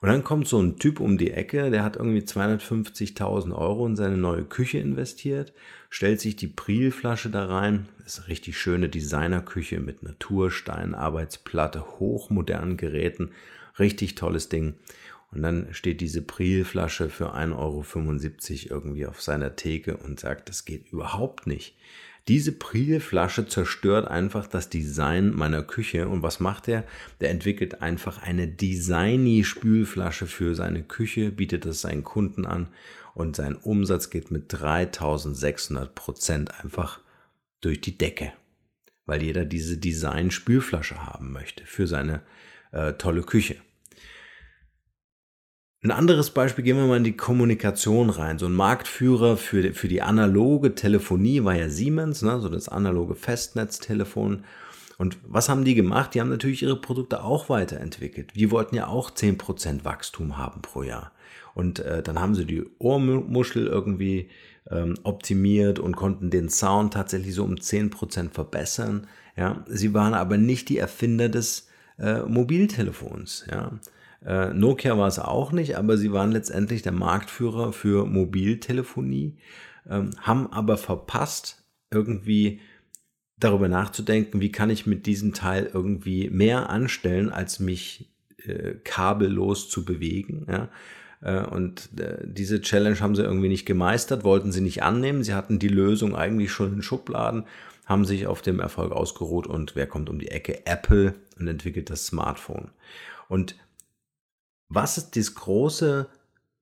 Und 0.00 0.08
dann 0.08 0.24
kommt 0.24 0.46
so 0.46 0.60
ein 0.60 0.76
Typ 0.78 1.00
um 1.00 1.16
die 1.16 1.30
Ecke, 1.30 1.70
der 1.70 1.82
hat 1.82 1.96
irgendwie 1.96 2.20
250.000 2.20 3.54
Euro 3.54 3.86
in 3.86 3.96
seine 3.96 4.18
neue 4.18 4.44
Küche 4.44 4.78
investiert, 4.78 5.52
stellt 5.88 6.20
sich 6.20 6.36
die 6.36 6.48
Prilflasche 6.48 7.30
da 7.30 7.46
rein, 7.46 7.88
das 8.02 8.14
ist 8.14 8.18
eine 8.20 8.28
richtig 8.28 8.58
schöne 8.58 8.88
Designerküche 8.88 9.80
mit 9.80 10.02
Naturstein, 10.02 10.94
Arbeitsplatte, 10.94 11.98
hochmodernen 11.98 12.76
Geräten, 12.76 13.30
richtig 13.78 14.14
tolles 14.14 14.48
Ding. 14.48 14.74
Und 15.32 15.42
dann 15.42 15.68
steht 15.72 16.00
diese 16.00 16.22
Prielflasche 16.22 17.08
für 17.08 17.34
1,75 17.34 18.70
Euro 18.70 18.76
irgendwie 18.76 19.06
auf 19.06 19.20
seiner 19.20 19.56
Theke 19.56 19.96
und 19.96 20.20
sagt, 20.20 20.48
das 20.48 20.64
geht 20.64 20.92
überhaupt 20.92 21.46
nicht. 21.46 21.76
Diese 22.26 22.52
Prielflasche 22.52 23.46
zerstört 23.46 24.08
einfach 24.08 24.46
das 24.46 24.70
Design 24.70 25.34
meiner 25.34 25.62
Küche. 25.62 26.08
Und 26.08 26.22
was 26.22 26.40
macht 26.40 26.68
er? 26.68 26.84
Der 27.20 27.30
entwickelt 27.30 27.82
einfach 27.82 28.22
eine 28.22 28.48
Designy-Spülflasche 28.48 30.26
für 30.26 30.54
seine 30.54 30.82
Küche, 30.82 31.30
bietet 31.30 31.66
das 31.66 31.82
seinen 31.82 32.02
Kunden 32.02 32.46
an 32.46 32.68
und 33.14 33.36
sein 33.36 33.56
Umsatz 33.56 34.08
geht 34.08 34.30
mit 34.30 34.46
3600 34.48 35.94
Prozent 35.94 36.60
einfach 36.62 37.00
durch 37.60 37.82
die 37.82 37.98
Decke. 37.98 38.32
Weil 39.04 39.22
jeder 39.22 39.44
diese 39.44 39.76
Design-Spülflasche 39.76 41.04
haben 41.04 41.30
möchte 41.30 41.66
für 41.66 41.86
seine 41.86 42.22
äh, 42.72 42.94
tolle 42.94 43.22
Küche. 43.22 43.56
Ein 45.84 45.90
anderes 45.90 46.30
Beispiel, 46.30 46.64
gehen 46.64 46.78
wir 46.78 46.86
mal 46.86 46.96
in 46.96 47.04
die 47.04 47.14
Kommunikation 47.14 48.08
rein. 48.08 48.38
So 48.38 48.46
ein 48.46 48.54
Marktführer 48.54 49.36
für, 49.36 49.74
für 49.74 49.86
die 49.86 50.00
analoge 50.00 50.74
Telefonie 50.74 51.44
war 51.44 51.54
ja 51.54 51.68
Siemens, 51.68 52.22
ne? 52.22 52.40
so 52.40 52.48
das 52.48 52.70
analoge 52.70 53.14
Festnetztelefon. 53.14 54.44
Und 54.96 55.18
was 55.26 55.50
haben 55.50 55.66
die 55.66 55.74
gemacht? 55.74 56.14
Die 56.14 56.22
haben 56.22 56.30
natürlich 56.30 56.62
ihre 56.62 56.80
Produkte 56.80 57.22
auch 57.22 57.50
weiterentwickelt. 57.50 58.32
Die 58.34 58.50
wollten 58.50 58.76
ja 58.76 58.86
auch 58.86 59.10
10% 59.10 59.84
Wachstum 59.84 60.38
haben 60.38 60.62
pro 60.62 60.84
Jahr. 60.84 61.12
Und 61.52 61.80
äh, 61.80 62.02
dann 62.02 62.18
haben 62.18 62.34
sie 62.34 62.46
die 62.46 62.64
Ohrmuschel 62.78 63.66
irgendwie 63.66 64.30
ähm, 64.70 64.94
optimiert 65.02 65.78
und 65.80 65.96
konnten 65.96 66.30
den 66.30 66.48
Sound 66.48 66.94
tatsächlich 66.94 67.34
so 67.34 67.44
um 67.44 67.56
10% 67.56 68.30
verbessern. 68.30 69.06
Ja? 69.36 69.62
Sie 69.68 69.92
waren 69.92 70.14
aber 70.14 70.38
nicht 70.38 70.70
die 70.70 70.78
Erfinder 70.78 71.28
des 71.28 71.68
äh, 71.98 72.20
Mobiltelefons. 72.20 73.44
Ja? 73.50 73.72
Äh, 74.24 74.52
Nokia 74.54 74.96
war 74.96 75.08
es 75.08 75.18
auch 75.18 75.52
nicht, 75.52 75.76
aber 75.76 75.96
sie 75.96 76.12
waren 76.12 76.32
letztendlich 76.32 76.82
der 76.82 76.92
Marktführer 76.92 77.72
für 77.72 78.06
Mobiltelefonie, 78.06 79.36
ähm, 79.88 80.10
haben 80.20 80.52
aber 80.52 80.76
verpasst, 80.76 81.64
irgendwie 81.90 82.60
darüber 83.38 83.68
nachzudenken, 83.68 84.40
wie 84.40 84.52
kann 84.52 84.70
ich 84.70 84.86
mit 84.86 85.06
diesem 85.06 85.34
Teil 85.34 85.70
irgendwie 85.72 86.30
mehr 86.30 86.70
anstellen, 86.70 87.30
als 87.30 87.60
mich 87.60 88.10
äh, 88.44 88.74
kabellos 88.84 89.68
zu 89.68 89.84
bewegen. 89.84 90.46
Ja? 90.48 90.68
Äh, 91.20 91.46
und 91.46 91.90
äh, 91.98 92.18
diese 92.24 92.60
Challenge 92.60 93.00
haben 93.00 93.14
sie 93.14 93.22
irgendwie 93.22 93.48
nicht 93.48 93.66
gemeistert, 93.66 94.24
wollten 94.24 94.52
sie 94.52 94.60
nicht 94.60 94.82
annehmen. 94.82 95.24
Sie 95.24 95.34
hatten 95.34 95.58
die 95.58 95.68
Lösung 95.68 96.14
eigentlich 96.14 96.52
schon 96.52 96.74
in 96.74 96.82
Schubladen, 96.82 97.44
haben 97.86 98.04
sich 98.04 98.26
auf 98.26 98.42
dem 98.42 98.60
Erfolg 98.60 98.92
ausgeruht 98.92 99.46
und 99.46 99.76
wer 99.76 99.86
kommt 99.86 100.08
um 100.08 100.18
die 100.18 100.30
Ecke? 100.30 100.66
Apple 100.66 101.14
und 101.38 101.48
entwickelt 101.48 101.90
das 101.90 102.06
Smartphone. 102.06 102.70
Und 103.28 103.56
was 104.74 104.98
ist 104.98 105.16
das 105.16 105.34
große 105.34 106.08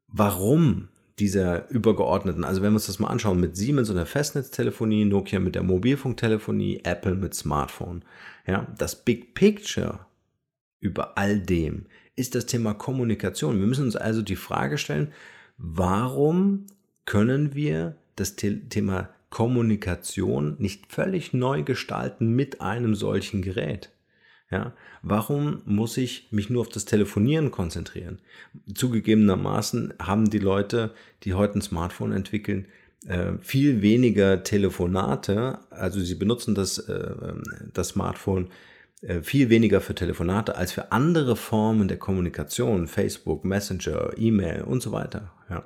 Warum 0.09 0.88
dieser 1.19 1.71
übergeordneten, 1.71 2.45
also 2.45 2.62
wenn 2.62 2.73
wir 2.73 2.76
uns 2.76 2.87
das 2.87 2.99
mal 2.99 3.09
anschauen, 3.09 3.40
mit 3.40 3.57
Siemens 3.57 3.90
und 3.90 3.97
der 3.97 4.07
Festnetztelefonie, 4.07 5.04
Nokia 5.04 5.40
mit 5.40 5.54
der 5.54 5.62
Mobilfunktelefonie, 5.62 6.81
Apple 6.85 7.14
mit 7.14 7.35
Smartphone. 7.35 8.04
Ja, 8.47 8.66
das 8.76 9.04
Big 9.04 9.35
Picture 9.35 10.00
über 10.81 11.16
all 11.16 11.38
dem 11.38 11.87
ist 12.16 12.35
das 12.35 12.47
Thema 12.47 12.75
Kommunikation. 12.75 13.59
Wir 13.59 13.66
müssen 13.66 13.85
uns 13.85 13.97
also 13.97 14.21
die 14.21 14.37
Frage 14.37 14.78
stellen, 14.78 15.12
warum 15.57 16.66
können 17.04 17.54
wir 17.54 17.97
das 18.16 18.37
Thema 18.37 19.09
Kommunikation 19.31 20.57
nicht 20.59 20.92
völlig 20.92 21.33
neu 21.33 21.62
gestalten 21.62 22.35
mit 22.35 22.61
einem 22.61 22.95
solchen 22.95 23.42
Gerät? 23.42 23.90
Ja, 24.52 24.75
warum 25.00 25.62
muss 25.64 25.97
ich 25.97 26.28
mich 26.30 26.50
nur 26.50 26.61
auf 26.61 26.68
das 26.68 26.85
Telefonieren 26.85 27.50
konzentrieren? 27.50 28.18
Zugegebenermaßen 28.75 29.94
haben 29.99 30.28
die 30.28 30.38
Leute, 30.38 30.92
die 31.23 31.32
heute 31.32 31.59
ein 31.59 31.62
Smartphone 31.62 32.12
entwickeln, 32.12 32.66
äh, 33.06 33.32
viel 33.40 33.80
weniger 33.80 34.44
Telefonate, 34.44 35.59
also 35.71 36.00
sie 36.00 36.16
benutzen 36.16 36.54
das, 36.54 36.76
äh, 36.78 37.14
das 37.73 37.88
Smartphone 37.88 38.50
äh, 39.00 39.23
viel 39.23 39.49
weniger 39.49 39.80
für 39.80 39.94
Telefonate 39.94 40.54
als 40.54 40.73
für 40.73 40.92
andere 40.92 41.35
Formen 41.35 41.88
der 41.88 41.99
Kommunikation, 41.99 42.88
Facebook, 42.88 43.47
Messenger, 43.47 44.11
E-Mail 44.18 44.64
und 44.64 44.82
so 44.82 44.92
weiter. 44.92 45.32
Ja. 45.49 45.64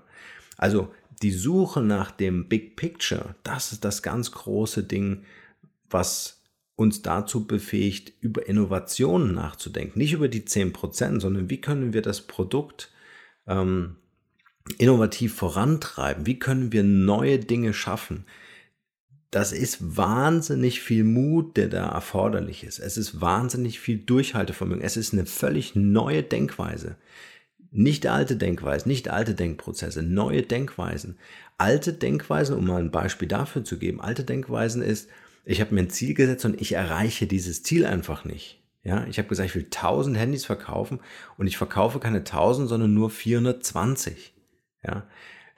Also 0.56 0.94
die 1.22 1.32
Suche 1.32 1.82
nach 1.82 2.12
dem 2.12 2.48
Big 2.48 2.76
Picture, 2.76 3.34
das 3.42 3.72
ist 3.72 3.84
das 3.84 4.04
ganz 4.04 4.30
große 4.30 4.84
Ding, 4.84 5.24
was 5.90 6.35
uns 6.76 7.00
dazu 7.00 7.46
befähigt, 7.46 8.12
über 8.20 8.46
Innovationen 8.46 9.34
nachzudenken. 9.34 9.98
Nicht 9.98 10.12
über 10.12 10.28
die 10.28 10.42
10%, 10.42 11.20
sondern 11.20 11.50
wie 11.50 11.60
können 11.60 11.94
wir 11.94 12.02
das 12.02 12.20
Produkt 12.20 12.92
ähm, 13.46 13.96
innovativ 14.78 15.34
vorantreiben? 15.34 16.26
Wie 16.26 16.38
können 16.38 16.72
wir 16.72 16.84
neue 16.84 17.38
Dinge 17.38 17.72
schaffen? 17.72 18.26
Das 19.30 19.52
ist 19.52 19.96
wahnsinnig 19.96 20.82
viel 20.82 21.04
Mut, 21.04 21.56
der 21.56 21.68
da 21.68 21.88
erforderlich 21.88 22.62
ist. 22.62 22.78
Es 22.78 22.96
ist 22.96 23.20
wahnsinnig 23.20 23.80
viel 23.80 23.98
Durchhaltevermögen. 23.98 24.84
Es 24.84 24.96
ist 24.96 25.14
eine 25.14 25.26
völlig 25.26 25.74
neue 25.74 26.22
Denkweise. 26.22 26.96
Nicht 27.70 28.06
alte 28.06 28.36
Denkweisen, 28.36 28.88
nicht 28.88 29.10
alte 29.10 29.34
Denkprozesse, 29.34 30.02
neue 30.02 30.42
Denkweisen. 30.42 31.18
Alte 31.58 31.92
Denkweisen, 31.92 32.56
um 32.56 32.66
mal 32.66 32.80
ein 32.80 32.90
Beispiel 32.90 33.28
dafür 33.28 33.64
zu 33.64 33.78
geben, 33.78 34.00
alte 34.00 34.24
Denkweisen 34.24 34.82
ist, 34.82 35.08
ich 35.46 35.60
habe 35.60 35.74
mir 35.74 35.82
ein 35.82 35.90
Ziel 35.90 36.12
gesetzt 36.12 36.44
und 36.44 36.60
ich 36.60 36.72
erreiche 36.72 37.26
dieses 37.26 37.62
Ziel 37.62 37.86
einfach 37.86 38.24
nicht. 38.24 38.60
Ja, 38.82 39.06
ich 39.06 39.18
habe 39.18 39.28
gesagt, 39.28 39.48
ich 39.48 39.54
will 39.54 39.64
1000 39.64 40.16
Handys 40.16 40.44
verkaufen 40.44 41.00
und 41.38 41.46
ich 41.46 41.56
verkaufe 41.56 42.00
keine 42.00 42.18
1000, 42.18 42.68
sondern 42.68 42.92
nur 42.92 43.10
420. 43.10 44.34
Ja, 44.84 45.06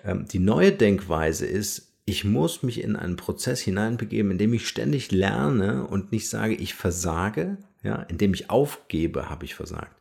ähm, 0.04 0.26
die 0.28 0.38
neue 0.38 0.72
Denkweise 0.72 1.46
ist, 1.46 1.94
ich 2.04 2.24
muss 2.24 2.62
mich 2.62 2.82
in 2.82 2.96
einen 2.96 3.16
Prozess 3.16 3.60
hineinbegeben, 3.60 4.30
in 4.30 4.38
dem 4.38 4.54
ich 4.54 4.68
ständig 4.68 5.10
lerne 5.10 5.86
und 5.86 6.12
nicht 6.12 6.28
sage, 6.28 6.54
ich 6.54 6.74
versage, 6.74 7.58
ja, 7.82 7.96
indem 8.02 8.32
ich 8.34 8.50
aufgebe, 8.50 9.28
habe 9.28 9.44
ich 9.44 9.54
versagt. 9.54 9.94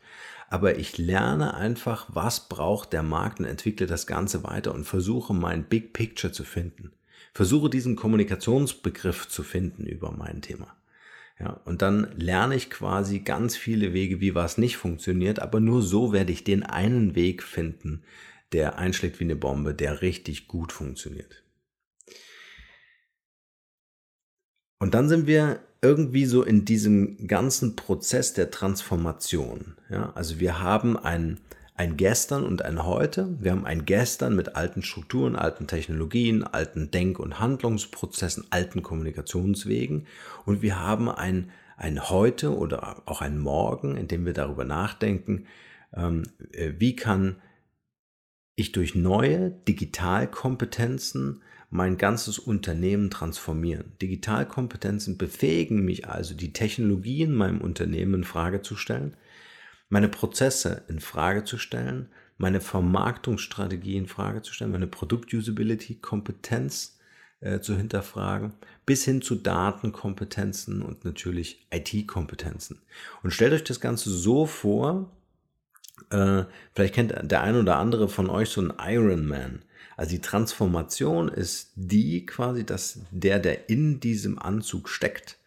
Aber 0.50 0.78
ich 0.78 0.98
lerne 0.98 1.54
einfach, 1.54 2.08
was 2.10 2.48
braucht 2.48 2.94
der 2.94 3.04
Markt 3.04 3.40
und 3.40 3.46
entwickle 3.46 3.88
das 3.88 4.08
Ganze 4.08 4.44
weiter 4.44 4.74
und 4.74 4.86
versuche 4.86 5.34
mein 5.34 5.66
Big 5.66 5.92
Picture 5.92 6.32
zu 6.32 6.46
finden 6.46 6.92
versuche 7.38 7.70
diesen 7.70 7.96
Kommunikationsbegriff 7.96 9.28
zu 9.28 9.44
finden 9.44 9.86
über 9.86 10.12
mein 10.12 10.42
Thema. 10.42 10.76
Ja, 11.40 11.52
und 11.66 11.84
dann 11.84 12.08
lerne 12.18 12.56
ich 12.56 12.72
quasi 12.72 13.20
ganz 13.20 13.56
viele 13.56 13.94
Wege, 13.94 14.20
wie 14.20 14.34
was 14.34 14.58
nicht 14.58 14.78
funktioniert, 14.78 15.38
aber 15.38 15.60
nur 15.60 15.84
so 15.84 16.12
werde 16.12 16.32
ich 16.32 16.44
den 16.44 16.64
einen 16.64 17.14
Weg 17.14 17.44
finden, 17.44 18.02
der 18.54 18.80
einschlägt 18.80 19.20
wie 19.20 19.26
eine 19.26 19.36
Bombe, 19.36 19.76
der 19.76 20.02
richtig 20.02 20.48
gut 20.48 20.72
funktioniert. 20.72 21.44
Und 24.80 24.96
dann 24.96 25.08
sind 25.08 25.28
wir 25.28 25.60
irgendwie 25.84 26.26
so 26.26 26.42
in 26.42 26.66
diesem 26.66 27.28
ganzen 27.28 27.76
Prozess 27.76 28.34
der 28.34 28.50
Transformation. 28.50 29.78
Ja, 29.92 30.12
also 30.14 30.40
wir 30.40 30.60
haben 30.60 30.98
ein, 30.98 31.40
ein 31.78 31.96
Gestern 31.96 32.44
und 32.44 32.66
ein 32.66 32.84
Heute. 32.84 33.38
Wir 33.40 33.52
haben 33.52 33.66
ein 33.66 33.86
Gestern 33.86 34.36
mit 34.36 34.56
alten 34.56 34.82
Strukturen, 34.82 35.36
alten 35.36 35.68
Technologien, 35.68 36.44
alten 36.44 36.90
Denk- 36.90 37.20
und 37.20 37.40
Handlungsprozessen, 37.40 38.48
alten 38.50 38.82
Kommunikationswegen. 38.82 40.08
Und 40.46 40.64
wir 40.64 40.80
haben 40.80 41.08
ein, 41.08 41.52
ein 41.78 42.10
Heute 42.10 42.58
oder 42.58 43.04
auch 43.06 43.22
ein 43.22 43.38
Morgen, 43.38 43.96
in 43.96 44.08
dem 44.08 44.26
wir 44.26 44.34
darüber 44.34 44.66
nachdenken, 44.66 45.46
ähm, 45.96 46.24
äh, 46.52 46.74
wie 46.80 46.96
kann 46.96 47.36
ich 48.56 48.72
durch 48.72 48.96
neue 48.96 49.52
Digitalkompetenzen 49.52 51.44
mein 51.70 51.98
ganzes 51.98 52.40
Unternehmen 52.40 53.12
transformieren. 53.12 53.92
Digitalkompetenzen 54.02 55.20
befähigen 55.20 55.86
mich 55.86 56.08
also, 56.08 56.34
die 56.34 56.54
Technologien 56.54 57.36
meinem 57.36 57.62
Unternehmen 57.62 58.16
in 58.16 58.24
Frage 58.24 58.64
zu 58.64 58.76
stellen 58.76 59.16
meine 59.90 60.10
Prozesse 60.10 60.84
in 60.88 61.00
Frage 61.00 61.44
zu 61.44 61.58
stellen, 61.58 62.10
meine 62.38 62.62
Vermarktungsstrategie 62.62 63.98
in 63.98 64.08
Frage 64.08 64.42
zu 64.42 64.54
stellen, 64.54 64.72
meine 64.72 64.88
Produkt-Usability, 64.88 65.96
Kompetenz 65.96 66.98
äh, 67.40 67.60
zu 67.60 67.76
hinterfragen, 67.76 68.54
bis 68.86 69.06
hin 69.06 69.22
zu 69.22 69.36
Datenkompetenzen 69.36 70.82
und 70.82 71.06
natürlich 71.06 71.68
IT-Kompetenzen. 71.72 72.82
Und 73.24 73.32
stellt 73.32 73.54
euch 73.54 73.64
das 73.64 73.80
Ganze 73.80 74.10
so 74.10 74.46
vor, 74.46 75.12
äh, 76.10 76.44
vielleicht 76.74 76.94
kennt 76.94 77.14
der 77.32 77.42
ein 77.42 77.56
oder 77.56 77.78
andere 77.78 78.08
von 78.10 78.30
euch 78.30 78.50
so 78.50 78.62
einen 78.62 78.74
Iron 78.80 79.28
Man. 79.28 79.64
Also 79.96 80.12
die 80.12 80.22
Transformation 80.22 81.28
ist 81.28 81.72
die 81.76 82.26
quasi, 82.26 82.66
dass 82.66 83.00
der, 83.12 83.40
der 83.40 83.70
in 83.70 84.00
diesem 84.00 84.38
Anzug 84.38 84.90
steckt, 84.90 85.38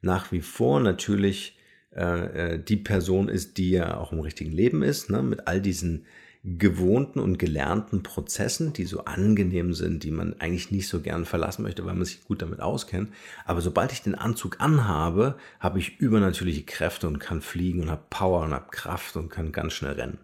nach 0.00 0.30
wie 0.30 0.42
vor 0.42 0.78
natürlich 0.80 1.55
äh, 1.96 2.54
äh, 2.54 2.62
die 2.62 2.76
Person 2.76 3.28
ist, 3.28 3.56
die 3.56 3.70
ja 3.70 3.96
auch 3.96 4.12
im 4.12 4.20
richtigen 4.20 4.52
Leben 4.52 4.82
ist, 4.82 5.10
ne? 5.10 5.22
mit 5.22 5.46
all 5.46 5.60
diesen 5.60 6.04
gewohnten 6.46 7.18
und 7.18 7.38
gelernten 7.38 8.04
Prozessen, 8.04 8.72
die 8.72 8.84
so 8.84 9.04
angenehm 9.04 9.74
sind, 9.74 10.04
die 10.04 10.12
man 10.12 10.38
eigentlich 10.38 10.70
nicht 10.70 10.86
so 10.86 11.00
gern 11.00 11.24
verlassen 11.24 11.62
möchte, 11.62 11.84
weil 11.84 11.94
man 11.94 12.04
sich 12.04 12.22
gut 12.22 12.40
damit 12.40 12.60
auskennt. 12.60 13.10
Aber 13.44 13.60
sobald 13.60 13.90
ich 13.90 14.02
den 14.02 14.14
Anzug 14.14 14.60
anhabe, 14.60 15.36
habe 15.58 15.80
ich 15.80 15.98
übernatürliche 15.98 16.62
Kräfte 16.62 17.08
und 17.08 17.18
kann 17.18 17.40
fliegen 17.40 17.82
und 17.82 17.90
habe 17.90 18.04
Power 18.10 18.42
und 18.42 18.52
habe 18.52 18.70
Kraft 18.70 19.16
und 19.16 19.28
kann 19.28 19.50
ganz 19.50 19.72
schnell 19.72 19.94
rennen. 19.94 20.18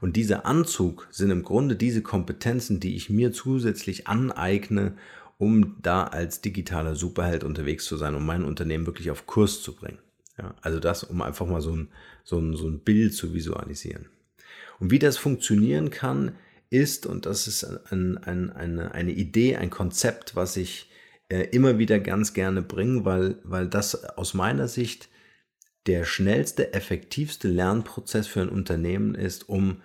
Und 0.00 0.16
dieser 0.16 0.44
Anzug 0.44 1.06
sind 1.12 1.30
im 1.30 1.44
Grunde 1.44 1.76
diese 1.76 2.02
Kompetenzen, 2.02 2.80
die 2.80 2.96
ich 2.96 3.08
mir 3.08 3.32
zusätzlich 3.32 4.08
aneigne, 4.08 4.94
um 5.38 5.76
da 5.82 6.04
als 6.04 6.40
digitaler 6.40 6.96
Superheld 6.96 7.44
unterwegs 7.44 7.84
zu 7.84 7.96
sein, 7.96 8.16
um 8.16 8.26
mein 8.26 8.44
Unternehmen 8.44 8.86
wirklich 8.86 9.10
auf 9.10 9.26
Kurs 9.26 9.62
zu 9.62 9.74
bringen. 9.74 9.98
Ja, 10.38 10.54
also 10.62 10.80
das, 10.80 11.04
um 11.04 11.22
einfach 11.22 11.46
mal 11.46 11.60
so 11.60 11.76
ein, 11.76 11.88
so, 12.24 12.38
ein, 12.38 12.56
so 12.56 12.68
ein 12.68 12.80
Bild 12.80 13.14
zu 13.14 13.34
visualisieren. 13.34 14.06
Und 14.80 14.90
wie 14.90 14.98
das 14.98 15.16
funktionieren 15.16 15.90
kann, 15.90 16.32
ist, 16.70 17.06
und 17.06 17.26
das 17.26 17.46
ist 17.46 17.64
ein, 17.64 18.18
ein, 18.18 18.50
eine, 18.50 18.92
eine 18.92 19.12
Idee, 19.12 19.56
ein 19.56 19.70
Konzept, 19.70 20.34
was 20.34 20.56
ich 20.56 20.90
äh, 21.28 21.44
immer 21.52 21.78
wieder 21.78 22.00
ganz 22.00 22.34
gerne 22.34 22.62
bringe, 22.62 23.04
weil, 23.04 23.38
weil 23.44 23.68
das 23.68 24.04
aus 24.04 24.34
meiner 24.34 24.66
Sicht 24.66 25.08
der 25.86 26.04
schnellste, 26.04 26.72
effektivste 26.72 27.48
Lernprozess 27.48 28.26
für 28.26 28.40
ein 28.40 28.48
Unternehmen 28.48 29.14
ist, 29.14 29.48
um 29.48 29.82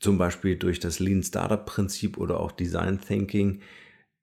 zum 0.00 0.18
Beispiel 0.18 0.56
durch 0.56 0.80
das 0.80 0.98
Lean 0.98 1.22
Startup 1.22 1.64
Prinzip 1.64 2.18
oder 2.18 2.40
auch 2.40 2.52
Design 2.52 3.00
Thinking 3.00 3.60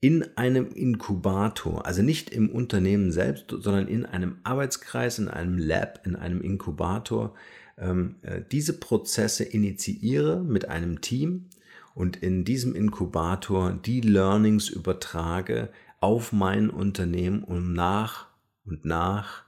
in 0.02 0.36
einem 0.36 0.72
Inkubator, 0.72 1.86
also 1.86 2.02
nicht 2.02 2.32
im 2.32 2.50
Unternehmen 2.50 3.12
selbst, 3.12 3.46
sondern 3.50 3.88
in 3.88 4.06
einem 4.06 4.38
Arbeitskreis, 4.44 5.20
in 5.20 5.28
einem 5.28 5.60
Lab, 5.60 6.02
in 6.06 6.16
einem 6.16 6.42
Inkubator, 6.42 7.36
ähm, 7.78 8.16
äh, 8.24 8.42
diese 8.52 8.80
Prozesse 8.80 9.44
initiiere 9.44 10.44
mit 10.44 10.68
einem 10.68 11.02
Team 11.02 11.46
und 11.94 12.18
in 12.18 12.44
diesem 12.44 12.76
Inkubator 12.76 13.74
die 13.74 14.02
Learnings 14.02 14.70
übertrage 14.70 15.70
auf 16.00 16.32
mein 16.32 16.72
Unternehmen, 16.72 17.44
um 17.44 17.74
nach 17.74 18.28
und 18.66 18.86
nach 18.86 19.44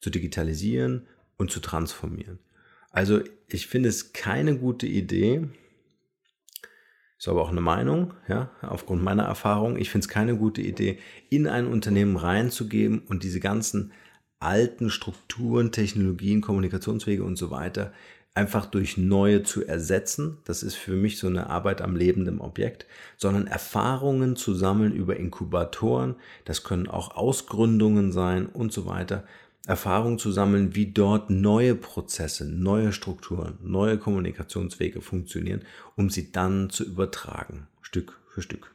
zu 0.00 0.08
digitalisieren 0.08 1.06
und 1.36 1.50
zu 1.50 1.60
transformieren. 1.60 2.38
Also 2.90 3.20
ich 3.46 3.66
finde 3.66 3.90
es 3.90 4.14
keine 4.14 4.56
gute 4.56 4.86
Idee, 4.86 5.48
ist 7.18 7.28
aber 7.28 7.42
auch 7.42 7.50
eine 7.50 7.60
Meinung, 7.60 8.14
ja, 8.28 8.50
aufgrund 8.62 9.02
meiner 9.02 9.24
Erfahrung. 9.24 9.76
Ich 9.76 9.90
finde 9.90 10.04
es 10.04 10.08
keine 10.08 10.36
gute 10.36 10.62
Idee, 10.62 10.98
in 11.30 11.48
ein 11.48 11.66
Unternehmen 11.66 12.16
reinzugeben 12.16 13.00
und 13.00 13.24
diese 13.24 13.40
ganzen 13.40 13.92
alten 14.38 14.88
Strukturen, 14.88 15.72
Technologien, 15.72 16.40
Kommunikationswege 16.40 17.24
und 17.24 17.36
so 17.36 17.50
weiter 17.50 17.92
einfach 18.38 18.66
durch 18.66 18.96
neue 18.96 19.42
zu 19.42 19.66
ersetzen. 19.66 20.38
Das 20.44 20.62
ist 20.62 20.76
für 20.76 20.94
mich 20.94 21.18
so 21.18 21.26
eine 21.26 21.50
Arbeit 21.50 21.82
am 21.82 21.96
lebenden 21.96 22.40
Objekt, 22.40 22.86
sondern 23.16 23.48
Erfahrungen 23.48 24.36
zu 24.36 24.54
sammeln 24.54 24.92
über 24.92 25.16
Inkubatoren. 25.16 26.14
Das 26.44 26.62
können 26.62 26.86
auch 26.86 27.16
Ausgründungen 27.16 28.12
sein 28.12 28.46
und 28.46 28.72
so 28.72 28.86
weiter. 28.86 29.24
Erfahrung 29.68 30.18
zu 30.18 30.32
sammeln, 30.32 30.74
wie 30.74 30.86
dort 30.86 31.28
neue 31.28 31.74
Prozesse, 31.74 32.48
neue 32.48 32.90
Strukturen, 32.94 33.58
neue 33.62 33.98
Kommunikationswege 33.98 35.02
funktionieren, 35.02 35.60
um 35.94 36.08
sie 36.08 36.32
dann 36.32 36.70
zu 36.70 36.84
übertragen, 36.84 37.68
Stück 37.82 38.18
für 38.30 38.40
Stück. 38.40 38.74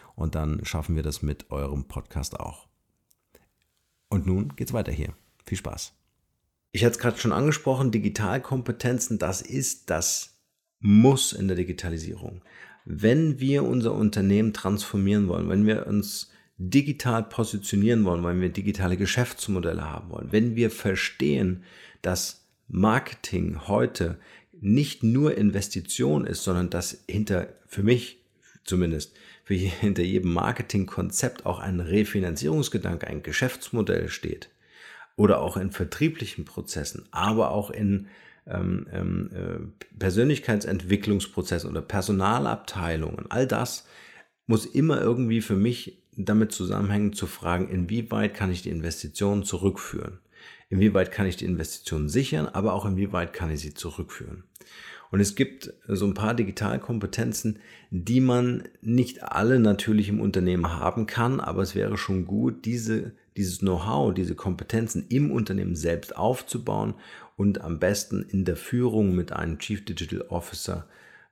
und 0.21 0.35
dann 0.35 0.63
schaffen 0.63 0.95
wir 0.95 1.03
das 1.03 1.21
mit 1.21 1.51
eurem 1.51 1.85
Podcast 1.85 2.39
auch. 2.39 2.67
Und 4.09 4.27
nun 4.27 4.55
geht's 4.55 4.73
weiter 4.73 4.91
hier. 4.91 5.13
Viel 5.45 5.57
Spaß. 5.57 5.93
Ich 6.71 6.83
hatte 6.83 6.93
es 6.93 6.99
gerade 6.99 7.17
schon 7.17 7.33
angesprochen, 7.33 7.91
Digitalkompetenzen, 7.91 9.19
das 9.19 9.41
ist 9.41 9.89
das 9.89 10.37
Muss 10.79 11.33
in 11.33 11.47
der 11.47 11.57
Digitalisierung. 11.57 12.41
Wenn 12.85 13.39
wir 13.39 13.63
unser 13.63 13.93
Unternehmen 13.93 14.53
transformieren 14.53 15.27
wollen, 15.27 15.49
wenn 15.49 15.65
wir 15.65 15.87
uns 15.87 16.31
digital 16.57 17.23
positionieren 17.23 18.05
wollen, 18.05 18.23
wenn 18.23 18.41
wir 18.41 18.49
digitale 18.49 18.97
Geschäftsmodelle 18.97 19.89
haben 19.89 20.09
wollen, 20.11 20.31
wenn 20.31 20.55
wir 20.55 20.71
verstehen, 20.71 21.63
dass 22.01 22.47
Marketing 22.67 23.67
heute 23.67 24.19
nicht 24.59 25.03
nur 25.03 25.37
Investition 25.37 26.25
ist, 26.25 26.43
sondern 26.43 26.69
dass 26.69 27.03
hinter, 27.07 27.49
für 27.65 27.83
mich 27.83 28.23
zumindest, 28.63 29.15
für 29.43 29.53
hinter 29.55 30.03
jedem 30.03 30.33
Marketingkonzept 30.33 31.45
auch 31.45 31.59
ein 31.59 31.79
Refinanzierungsgedanke, 31.79 33.07
ein 33.07 33.23
Geschäftsmodell 33.23 34.09
steht. 34.09 34.49
Oder 35.15 35.41
auch 35.41 35.57
in 35.57 35.71
vertrieblichen 35.71 36.45
Prozessen, 36.45 37.05
aber 37.11 37.51
auch 37.51 37.69
in 37.69 38.07
ähm, 38.47 38.87
ähm 38.91 39.29
äh, 39.33 39.97
Persönlichkeitsentwicklungsprozessen 39.99 41.69
oder 41.69 41.81
Personalabteilungen. 41.81 43.29
All 43.29 43.45
das 43.45 43.85
muss 44.47 44.65
immer 44.65 44.99
irgendwie 44.99 45.41
für 45.41 45.55
mich 45.55 46.01
damit 46.15 46.51
zusammenhängen 46.51 47.13
zu 47.13 47.27
fragen, 47.27 47.69
inwieweit 47.69 48.33
kann 48.33 48.51
ich 48.51 48.61
die 48.61 48.69
Investition 48.69 49.43
zurückführen? 49.43 50.19
Inwieweit 50.69 51.11
kann 51.11 51.27
ich 51.27 51.37
die 51.37 51.45
Investition 51.45 52.09
sichern, 52.09 52.47
aber 52.47 52.73
auch 52.73 52.85
inwieweit 52.85 53.33
kann 53.33 53.51
ich 53.51 53.59
sie 53.59 53.73
zurückführen? 53.73 54.45
Und 55.11 55.19
es 55.19 55.35
gibt 55.35 55.73
so 55.87 56.05
ein 56.05 56.13
paar 56.13 56.33
Digitalkompetenzen, 56.33 57.59
die 57.91 58.21
man 58.21 58.63
nicht 58.81 59.23
alle 59.23 59.59
natürlich 59.59 60.07
im 60.07 60.21
Unternehmen 60.21 60.79
haben 60.79 61.05
kann, 61.05 61.41
aber 61.41 61.61
es 61.61 61.75
wäre 61.75 61.97
schon 61.97 62.25
gut, 62.25 62.63
diese, 62.65 63.11
dieses 63.35 63.59
Know-how, 63.59 64.13
diese 64.13 64.35
Kompetenzen 64.35 65.05
im 65.09 65.29
Unternehmen 65.29 65.75
selbst 65.75 66.15
aufzubauen 66.15 66.95
und 67.35 67.59
am 67.59 67.77
besten 67.77 68.23
in 68.23 68.45
der 68.45 68.55
Führung 68.55 69.13
mit 69.13 69.33
einem 69.33 69.59
Chief 69.59 69.83
Digital 69.83 70.21
Officer 70.29 70.87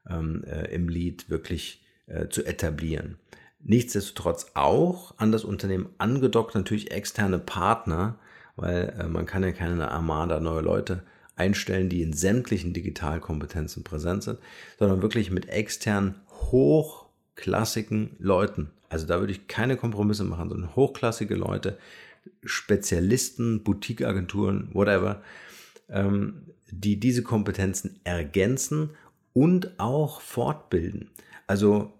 ähm, 0.10 0.44
äh, 0.44 0.74
im 0.74 0.90
Lead 0.90 1.30
wirklich 1.30 1.82
äh, 2.08 2.28
zu 2.28 2.44
etablieren. 2.44 3.18
Nichtsdestotrotz 3.62 4.52
auch 4.56 5.14
an 5.18 5.32
das 5.32 5.46
Unternehmen 5.46 5.90
angedockt 5.98 6.54
natürlich 6.54 6.92
externe 6.92 7.40
Partner, 7.40 8.20
weil 8.58 8.94
äh, 9.00 9.08
man 9.08 9.26
kann 9.26 9.44
ja 9.44 9.54
keine 9.54 9.90
Armada 9.90 10.42
neue 10.42 10.62
Leute 10.62 11.04
einstellen, 11.40 11.90
die 11.90 12.02
in 12.02 12.14
sämtlichen 12.14 12.74
Digitalkompetenzen 12.74 13.84
präsent 13.84 14.24
sind, 14.24 14.40
sondern 14.78 15.02
wirklich 15.02 15.32
mit 15.32 15.50
externen, 15.50 16.16
hochklassigen 16.52 18.16
Leuten. 18.20 18.70
Also 18.90 19.06
da 19.08 19.20
würde 19.20 19.32
ich 19.32 19.48
keine 19.48 19.78
Kompromisse 19.78 20.24
machen, 20.24 20.50
sondern 20.50 20.76
hochklassige 20.76 21.36
Leute, 21.36 21.78
Spezialisten, 22.44 23.64
Boutiqueagenturen, 23.64 24.70
whatever, 24.74 25.22
ähm, 25.90 26.44
die 26.70 27.00
diese 27.00 27.24
Kompetenzen 27.24 28.00
ergänzen 28.04 28.92
und 29.34 29.80
auch 29.80 30.22
fortbilden. 30.22 31.10
Also 31.48 31.94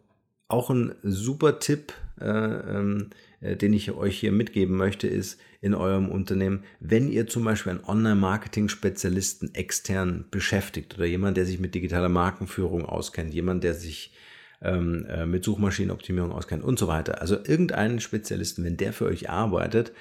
auch 0.48 0.70
ein 0.70 0.96
super 1.04 1.60
Tipp, 1.60 1.94
äh, 2.20 2.26
ähm, 2.26 3.10
äh, 3.40 3.56
den 3.56 3.74
ich 3.74 3.92
euch 3.92 4.20
hier 4.20 4.32
mitgeben 4.32 4.76
möchte, 4.76 5.08
ist 5.08 5.40
in 5.62 5.74
eurem 5.74 6.10
Unternehmen, 6.10 6.64
wenn 6.80 7.10
ihr 7.10 7.28
zum 7.28 7.44
Beispiel 7.44 7.72
einen 7.72 7.84
Online-Marketing-Spezialisten 7.84 9.54
extern 9.56 10.26
beschäftigt 10.32 10.96
oder 10.96 11.06
jemand, 11.06 11.38
der 11.38 11.46
sich 11.46 11.60
mit 11.60 11.76
digitaler 11.76 12.10
Markenführung 12.10 12.86
auskennt, 12.86 13.34
jemand, 13.34 13.64
der 13.64 13.74
sich 13.74 14.14
ähm, 14.62 15.06
äh, 15.10 15.26
mit 15.26 15.44
Suchmaschinenoptimierung 15.44 16.32
auskennt 16.32 16.64
und 16.64 16.80
so 16.80 16.88
weiter. 16.88 17.22
Also 17.22 17.36
irgendeinen 17.36 18.00
Spezialisten, 18.00 18.64
wenn 18.64 18.78
der 18.78 18.94
für 18.94 19.06
euch 19.06 19.30
arbeitet, 19.30 19.92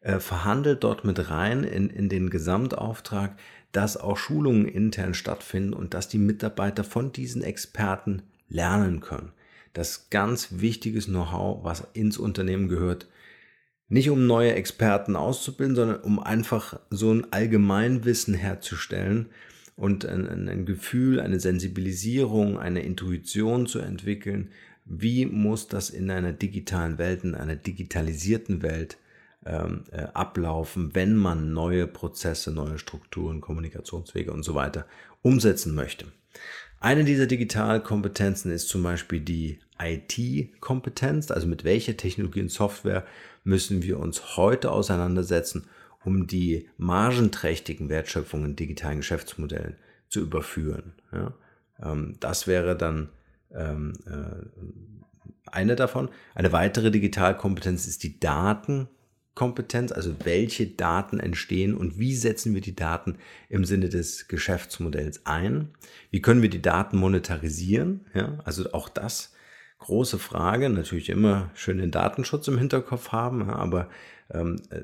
äh, 0.00 0.18
verhandelt 0.18 0.82
dort 0.82 1.04
mit 1.04 1.30
rein 1.30 1.64
in, 1.64 1.90
in 1.90 2.08
den 2.08 2.30
Gesamtauftrag, 2.30 3.36
dass 3.72 3.96
auch 3.96 4.16
Schulungen 4.16 4.66
intern 4.66 5.14
stattfinden 5.14 5.72
und 5.74 5.94
dass 5.94 6.08
die 6.08 6.18
Mitarbeiter 6.18 6.84
von 6.84 7.12
diesen 7.12 7.42
Experten 7.42 8.22
lernen 8.48 9.00
können 9.00 9.32
das 9.72 10.10
ganz 10.10 10.48
wichtiges 10.50 11.06
Know-how, 11.06 11.64
was 11.64 11.86
ins 11.94 12.18
Unternehmen 12.18 12.68
gehört, 12.68 13.06
nicht 13.92 14.08
um 14.08 14.26
neue 14.26 14.54
Experten 14.54 15.16
auszubilden, 15.16 15.76
sondern 15.76 16.00
um 16.00 16.18
einfach 16.18 16.80
so 16.88 17.12
ein 17.12 17.30
Allgemeinwissen 17.30 18.32
herzustellen 18.32 19.26
und 19.76 20.06
ein, 20.06 20.48
ein 20.48 20.64
Gefühl, 20.64 21.20
eine 21.20 21.38
Sensibilisierung, 21.38 22.58
eine 22.58 22.82
Intuition 22.82 23.66
zu 23.66 23.80
entwickeln, 23.80 24.48
wie 24.86 25.26
muss 25.26 25.68
das 25.68 25.90
in 25.90 26.10
einer 26.10 26.32
digitalen 26.32 26.96
Welt, 26.96 27.22
in 27.22 27.34
einer 27.34 27.54
digitalisierten 27.54 28.62
Welt 28.62 28.96
ähm, 29.44 29.84
äh, 29.90 30.04
ablaufen, 30.14 30.94
wenn 30.94 31.14
man 31.14 31.52
neue 31.52 31.86
Prozesse, 31.86 32.50
neue 32.50 32.78
Strukturen, 32.78 33.42
Kommunikationswege 33.42 34.32
und 34.32 34.42
so 34.42 34.54
weiter 34.54 34.86
umsetzen 35.20 35.74
möchte. 35.74 36.06
Eine 36.80 37.04
dieser 37.04 37.26
Digitalkompetenzen 37.26 38.50
ist 38.52 38.70
zum 38.70 38.82
Beispiel 38.82 39.20
die 39.20 39.58
IT-Kompetenz, 39.84 41.30
also 41.30 41.46
mit 41.46 41.64
welcher 41.64 41.96
Technologie 41.96 42.42
und 42.42 42.50
Software 42.50 43.04
müssen 43.44 43.82
wir 43.82 43.98
uns 43.98 44.36
heute 44.36 44.70
auseinandersetzen, 44.70 45.66
um 46.04 46.26
die 46.26 46.68
margenträchtigen 46.78 47.88
Wertschöpfungen 47.88 48.50
in 48.50 48.56
digitalen 48.56 48.98
Geschäftsmodellen 48.98 49.76
zu 50.08 50.20
überführen. 50.20 50.94
Ja? 51.12 51.34
Ähm, 51.82 52.16
das 52.20 52.46
wäre 52.46 52.76
dann 52.76 53.08
ähm, 53.54 53.94
äh, 54.06 55.50
eine 55.50 55.76
davon. 55.76 56.08
Eine 56.34 56.52
weitere 56.52 56.90
Digitalkompetenz 56.90 57.86
ist 57.86 58.02
die 58.02 58.18
Datenkompetenz, 58.18 59.92
also 59.92 60.14
welche 60.24 60.66
Daten 60.66 61.20
entstehen 61.20 61.74
und 61.74 61.98
wie 61.98 62.14
setzen 62.14 62.54
wir 62.54 62.60
die 62.60 62.76
Daten 62.76 63.16
im 63.48 63.64
Sinne 63.64 63.88
des 63.88 64.28
Geschäftsmodells 64.28 65.26
ein? 65.26 65.68
Wie 66.10 66.22
können 66.22 66.42
wir 66.42 66.50
die 66.50 66.62
Daten 66.62 66.96
monetarisieren? 66.96 68.06
Ja, 68.14 68.38
also 68.44 68.72
auch 68.72 68.88
das 68.88 69.31
große 69.82 70.18
Frage. 70.18 70.68
Natürlich 70.68 71.10
immer 71.10 71.50
schön 71.54 71.78
den 71.78 71.90
Datenschutz 71.90 72.48
im 72.48 72.58
Hinterkopf 72.58 73.10
haben, 73.12 73.48
aber 73.50 73.88
ähm, 74.32 74.56
äh, 74.70 74.82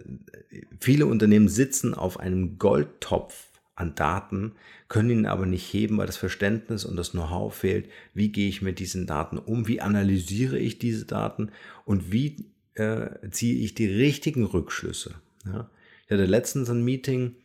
viele 0.81 1.07
Unternehmen 1.07 1.49
sitzen 1.49 1.95
auf 1.95 2.21
einem 2.21 2.59
Goldtopf 2.59 3.49
an 3.75 3.95
Daten, 3.95 4.53
können 4.89 5.11
ihn 5.11 5.27
aber 5.27 5.47
nicht 5.47 5.73
heben, 5.73 5.99
weil 5.99 6.07
das 6.07 6.17
Verständnis 6.17 6.85
und 6.85 6.97
das 6.97 7.13
Know-how 7.13 7.55
fehlt. 7.55 7.89
Wie 8.15 8.31
gehe 8.31 8.49
ich 8.49 8.63
mit 8.63 8.79
diesen 8.79 9.07
Daten 9.07 9.39
um? 9.39 9.69
Wie 9.69 9.81
analysiere 9.81 10.59
ich 10.59 10.79
diese 10.79 11.05
Daten? 11.05 11.51
Und 11.85 12.11
wie 12.11 12.47
äh, 12.75 13.09
ziehe 13.31 13.63
ich 13.63 13.75
die 13.75 13.87
richtigen 13.87 14.45
Rückschlüsse? 14.45 15.15
Ja? 15.47 15.71
Ich 16.07 16.13
hatte 16.13 16.25
letztens 16.25 16.71
ein 16.71 16.85
Meeting, 16.85 17.37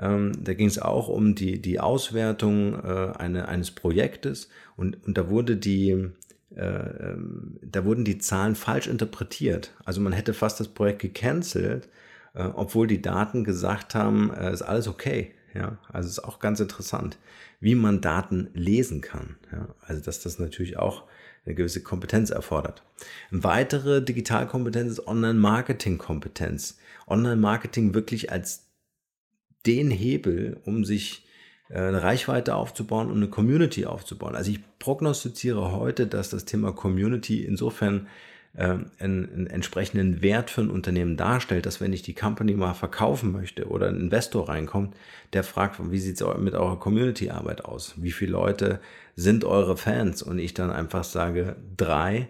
ähm, 0.00 0.32
da 0.42 0.54
ging 0.54 0.68
es 0.68 0.78
auch 0.78 1.08
um 1.08 1.34
die, 1.34 1.60
die 1.60 1.80
Auswertung 1.80 2.74
äh, 2.74 3.12
eine, 3.18 3.48
eines 3.48 3.70
Projektes 3.70 4.48
und, 4.76 5.04
und 5.06 5.18
da 5.18 5.28
wurde 5.28 5.56
die, 5.56 6.08
äh, 6.56 7.12
ähm, 7.12 7.58
da 7.62 7.84
wurden 7.84 8.04
die 8.04 8.18
Zahlen 8.18 8.54
falsch 8.54 8.86
interpretiert. 8.86 9.72
Also 9.84 10.00
man 10.00 10.12
hätte 10.12 10.34
fast 10.34 10.60
das 10.60 10.68
Projekt 10.68 11.00
gecancelt, 11.00 11.88
äh, 12.34 12.44
obwohl 12.44 12.86
die 12.86 13.02
Daten 13.02 13.44
gesagt 13.44 13.94
haben, 13.94 14.32
äh, 14.32 14.52
ist 14.52 14.62
alles 14.62 14.88
okay. 14.88 15.32
Ja, 15.54 15.78
also 15.88 16.08
ist 16.08 16.24
auch 16.24 16.38
ganz 16.38 16.60
interessant, 16.60 17.18
wie 17.60 17.74
man 17.74 18.00
Daten 18.00 18.48
lesen 18.54 19.02
kann. 19.02 19.36
Ja, 19.52 19.68
also 19.82 20.02
dass 20.02 20.20
das 20.20 20.38
natürlich 20.38 20.78
auch 20.78 21.04
eine 21.44 21.54
gewisse 21.54 21.82
Kompetenz 21.82 22.30
erfordert. 22.30 22.82
Eine 23.30 23.44
weitere 23.44 24.02
Digitalkompetenz 24.02 24.92
ist 24.92 25.06
Online-Marketing-Kompetenz. 25.06 26.78
Online-Marketing 27.06 27.94
wirklich 27.94 28.30
als 28.32 28.68
den 29.66 29.90
Hebel, 29.90 30.60
um 30.64 30.84
sich 30.84 31.26
eine 31.78 32.02
Reichweite 32.02 32.54
aufzubauen 32.54 33.10
und 33.10 33.16
eine 33.16 33.28
Community 33.28 33.86
aufzubauen. 33.86 34.36
Also 34.36 34.50
ich 34.50 34.60
prognostiziere 34.78 35.72
heute, 35.72 36.06
dass 36.06 36.30
das 36.30 36.44
Thema 36.44 36.72
Community 36.72 37.44
insofern 37.44 38.08
ähm, 38.54 38.90
einen, 38.98 39.32
einen 39.32 39.46
entsprechenden 39.46 40.20
Wert 40.20 40.50
für 40.50 40.60
ein 40.60 40.70
Unternehmen 40.70 41.16
darstellt, 41.16 41.64
dass 41.64 41.80
wenn 41.80 41.94
ich 41.94 42.02
die 42.02 42.14
Company 42.14 42.52
mal 42.52 42.74
verkaufen 42.74 43.32
möchte 43.32 43.68
oder 43.68 43.88
ein 43.88 43.98
Investor 43.98 44.48
reinkommt, 44.48 44.94
der 45.32 45.42
fragt, 45.42 45.80
wie 45.90 45.98
sieht 45.98 46.20
es 46.20 46.38
mit 46.38 46.54
eurer 46.54 46.78
Community-Arbeit 46.78 47.64
aus? 47.64 47.94
Wie 47.96 48.12
viele 48.12 48.32
Leute 48.32 48.80
sind 49.16 49.44
eure 49.44 49.78
Fans? 49.78 50.22
Und 50.22 50.38
ich 50.38 50.52
dann 50.52 50.70
einfach 50.70 51.04
sage 51.04 51.56
drei, 51.78 52.28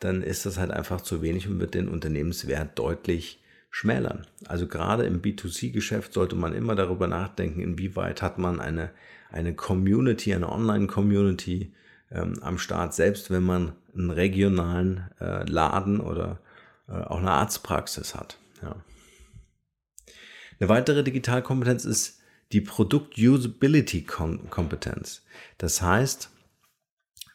dann 0.00 0.22
ist 0.22 0.46
das 0.46 0.58
halt 0.58 0.70
einfach 0.70 1.02
zu 1.02 1.20
wenig 1.20 1.48
und 1.48 1.60
wird 1.60 1.74
den 1.74 1.88
Unternehmenswert 1.88 2.78
deutlich 2.78 3.42
schmälern. 3.70 4.26
Also 4.46 4.66
gerade 4.66 5.04
im 5.04 5.22
B2C-Geschäft 5.22 6.12
sollte 6.12 6.36
man 6.36 6.54
immer 6.54 6.74
darüber 6.74 7.06
nachdenken, 7.06 7.60
inwieweit 7.60 8.22
hat 8.22 8.38
man 8.38 8.60
eine, 8.60 8.90
eine 9.30 9.54
Community, 9.54 10.34
eine 10.34 10.50
Online-Community, 10.50 11.72
ähm, 12.10 12.42
am 12.42 12.58
Start, 12.58 12.94
selbst 12.94 13.30
wenn 13.30 13.42
man 13.42 13.72
einen 13.94 14.10
regionalen 14.10 15.10
äh, 15.20 15.44
Laden 15.44 16.00
oder 16.00 16.40
äh, 16.88 16.92
auch 16.92 17.18
eine 17.18 17.32
Arztpraxis 17.32 18.14
hat. 18.14 18.38
Ja. 18.62 18.76
Eine 20.58 20.68
weitere 20.68 21.04
Digitalkompetenz 21.04 21.84
ist 21.84 22.20
die 22.52 22.62
Produkt-Usability-Kompetenz. 22.62 25.26
Das 25.58 25.82
heißt, 25.82 26.30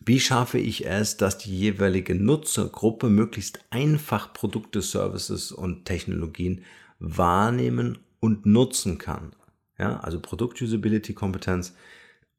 wie 0.06 0.20
schaffe 0.20 0.58
ich 0.58 0.86
es, 0.86 1.18
dass 1.18 1.38
die 1.38 1.58
jeweilige 1.58 2.16
Nutzergruppe 2.16 3.10
möglichst 3.10 3.63
einfach 3.70 4.34
Produkte, 4.34 4.82
Services 4.82 5.52
und 5.52 5.86
Technologien 5.86 6.63
wahrnehmen 7.00 8.00
und 8.20 8.46
nutzen 8.46 8.98
kann? 8.98 9.36
Ja, 9.78 10.00
also 10.00 10.20
Produkt-Usability-Kompetenz, 10.20 11.76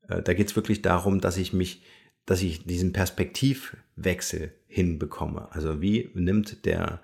äh, 0.08 0.22
da 0.22 0.34
geht 0.34 0.48
es 0.48 0.56
wirklich 0.56 0.82
darum, 0.82 1.20
dass 1.20 1.36
ich 1.36 1.52
mich 1.52 1.82
dass 2.26 2.42
ich 2.42 2.64
diesen 2.64 2.92
Perspektivwechsel 2.92 4.54
hinbekomme. 4.66 5.50
Also 5.52 5.80
wie 5.80 6.10
nimmt 6.14 6.64
der, 6.64 7.00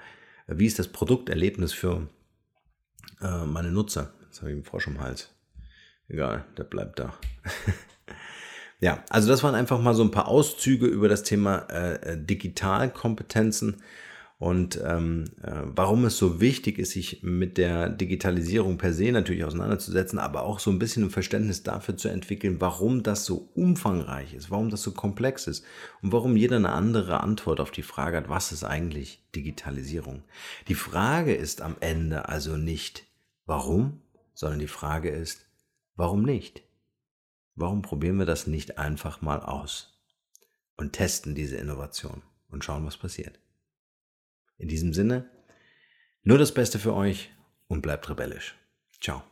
wie 0.46 0.66
ist 0.66 0.78
das 0.78 0.88
Produkterlebnis 0.88 1.72
für 1.72 2.08
äh, 3.20 3.44
meine 3.44 3.70
Nutzer? 3.70 4.12
Jetzt 4.24 4.40
habe 4.40 4.50
ich 4.50 4.54
einen 4.54 4.64
Frosch 4.64 4.86
im 4.86 5.00
Hals. 5.00 5.30
Egal, 6.08 6.44
der 6.56 6.64
bleibt 6.64 6.98
da. 6.98 7.14
ja, 8.80 9.04
also 9.10 9.28
das 9.28 9.42
waren 9.42 9.54
einfach 9.54 9.80
mal 9.80 9.94
so 9.94 10.02
ein 10.02 10.10
paar 10.10 10.28
Auszüge 10.28 10.86
über 10.86 11.08
das 11.08 11.22
Thema 11.22 11.68
äh, 11.68 12.16
Digitalkompetenzen 12.18 13.82
und 14.40 14.80
ähm, 14.82 15.26
äh, 15.42 15.52
warum 15.66 16.06
es 16.06 16.16
so 16.16 16.40
wichtig 16.40 16.78
ist, 16.78 16.92
sich 16.92 17.22
mit 17.22 17.58
der 17.58 17.90
Digitalisierung 17.90 18.78
per 18.78 18.94
se 18.94 19.12
natürlich 19.12 19.44
auseinanderzusetzen, 19.44 20.18
aber 20.18 20.44
auch 20.44 20.60
so 20.60 20.70
ein 20.70 20.78
bisschen 20.78 21.04
ein 21.04 21.10
Verständnis 21.10 21.62
dafür 21.62 21.98
zu 21.98 22.08
entwickeln, 22.08 22.58
warum 22.58 23.02
das 23.02 23.26
so 23.26 23.50
umfangreich 23.54 24.32
ist, 24.32 24.50
warum 24.50 24.70
das 24.70 24.80
so 24.80 24.92
komplex 24.92 25.46
ist 25.46 25.62
und 26.00 26.12
warum 26.12 26.38
jeder 26.38 26.56
eine 26.56 26.72
andere 26.72 27.20
Antwort 27.20 27.60
auf 27.60 27.70
die 27.70 27.82
Frage 27.82 28.16
hat, 28.16 28.30
was 28.30 28.50
ist 28.50 28.64
eigentlich 28.64 29.22
Digitalisierung. 29.36 30.22
Die 30.68 30.74
Frage 30.74 31.34
ist 31.34 31.60
am 31.60 31.76
Ende 31.80 32.30
also 32.30 32.56
nicht, 32.56 33.04
warum, 33.44 34.00
sondern 34.32 34.60
die 34.60 34.68
Frage 34.68 35.10
ist, 35.10 35.44
warum 35.96 36.22
nicht? 36.22 36.62
Warum 37.60 37.82
probieren 37.82 38.18
wir 38.18 38.24
das 38.24 38.46
nicht 38.46 38.78
einfach 38.78 39.20
mal 39.20 39.40
aus 39.40 40.00
und 40.78 40.94
testen 40.94 41.34
diese 41.34 41.58
Innovation 41.58 42.22
und 42.48 42.64
schauen, 42.64 42.86
was 42.86 42.96
passiert? 42.96 43.38
In 44.56 44.68
diesem 44.68 44.94
Sinne, 44.94 45.28
nur 46.22 46.38
das 46.38 46.54
Beste 46.54 46.78
für 46.78 46.94
euch 46.94 47.30
und 47.68 47.82
bleibt 47.82 48.08
rebellisch. 48.08 48.56
Ciao. 48.98 49.29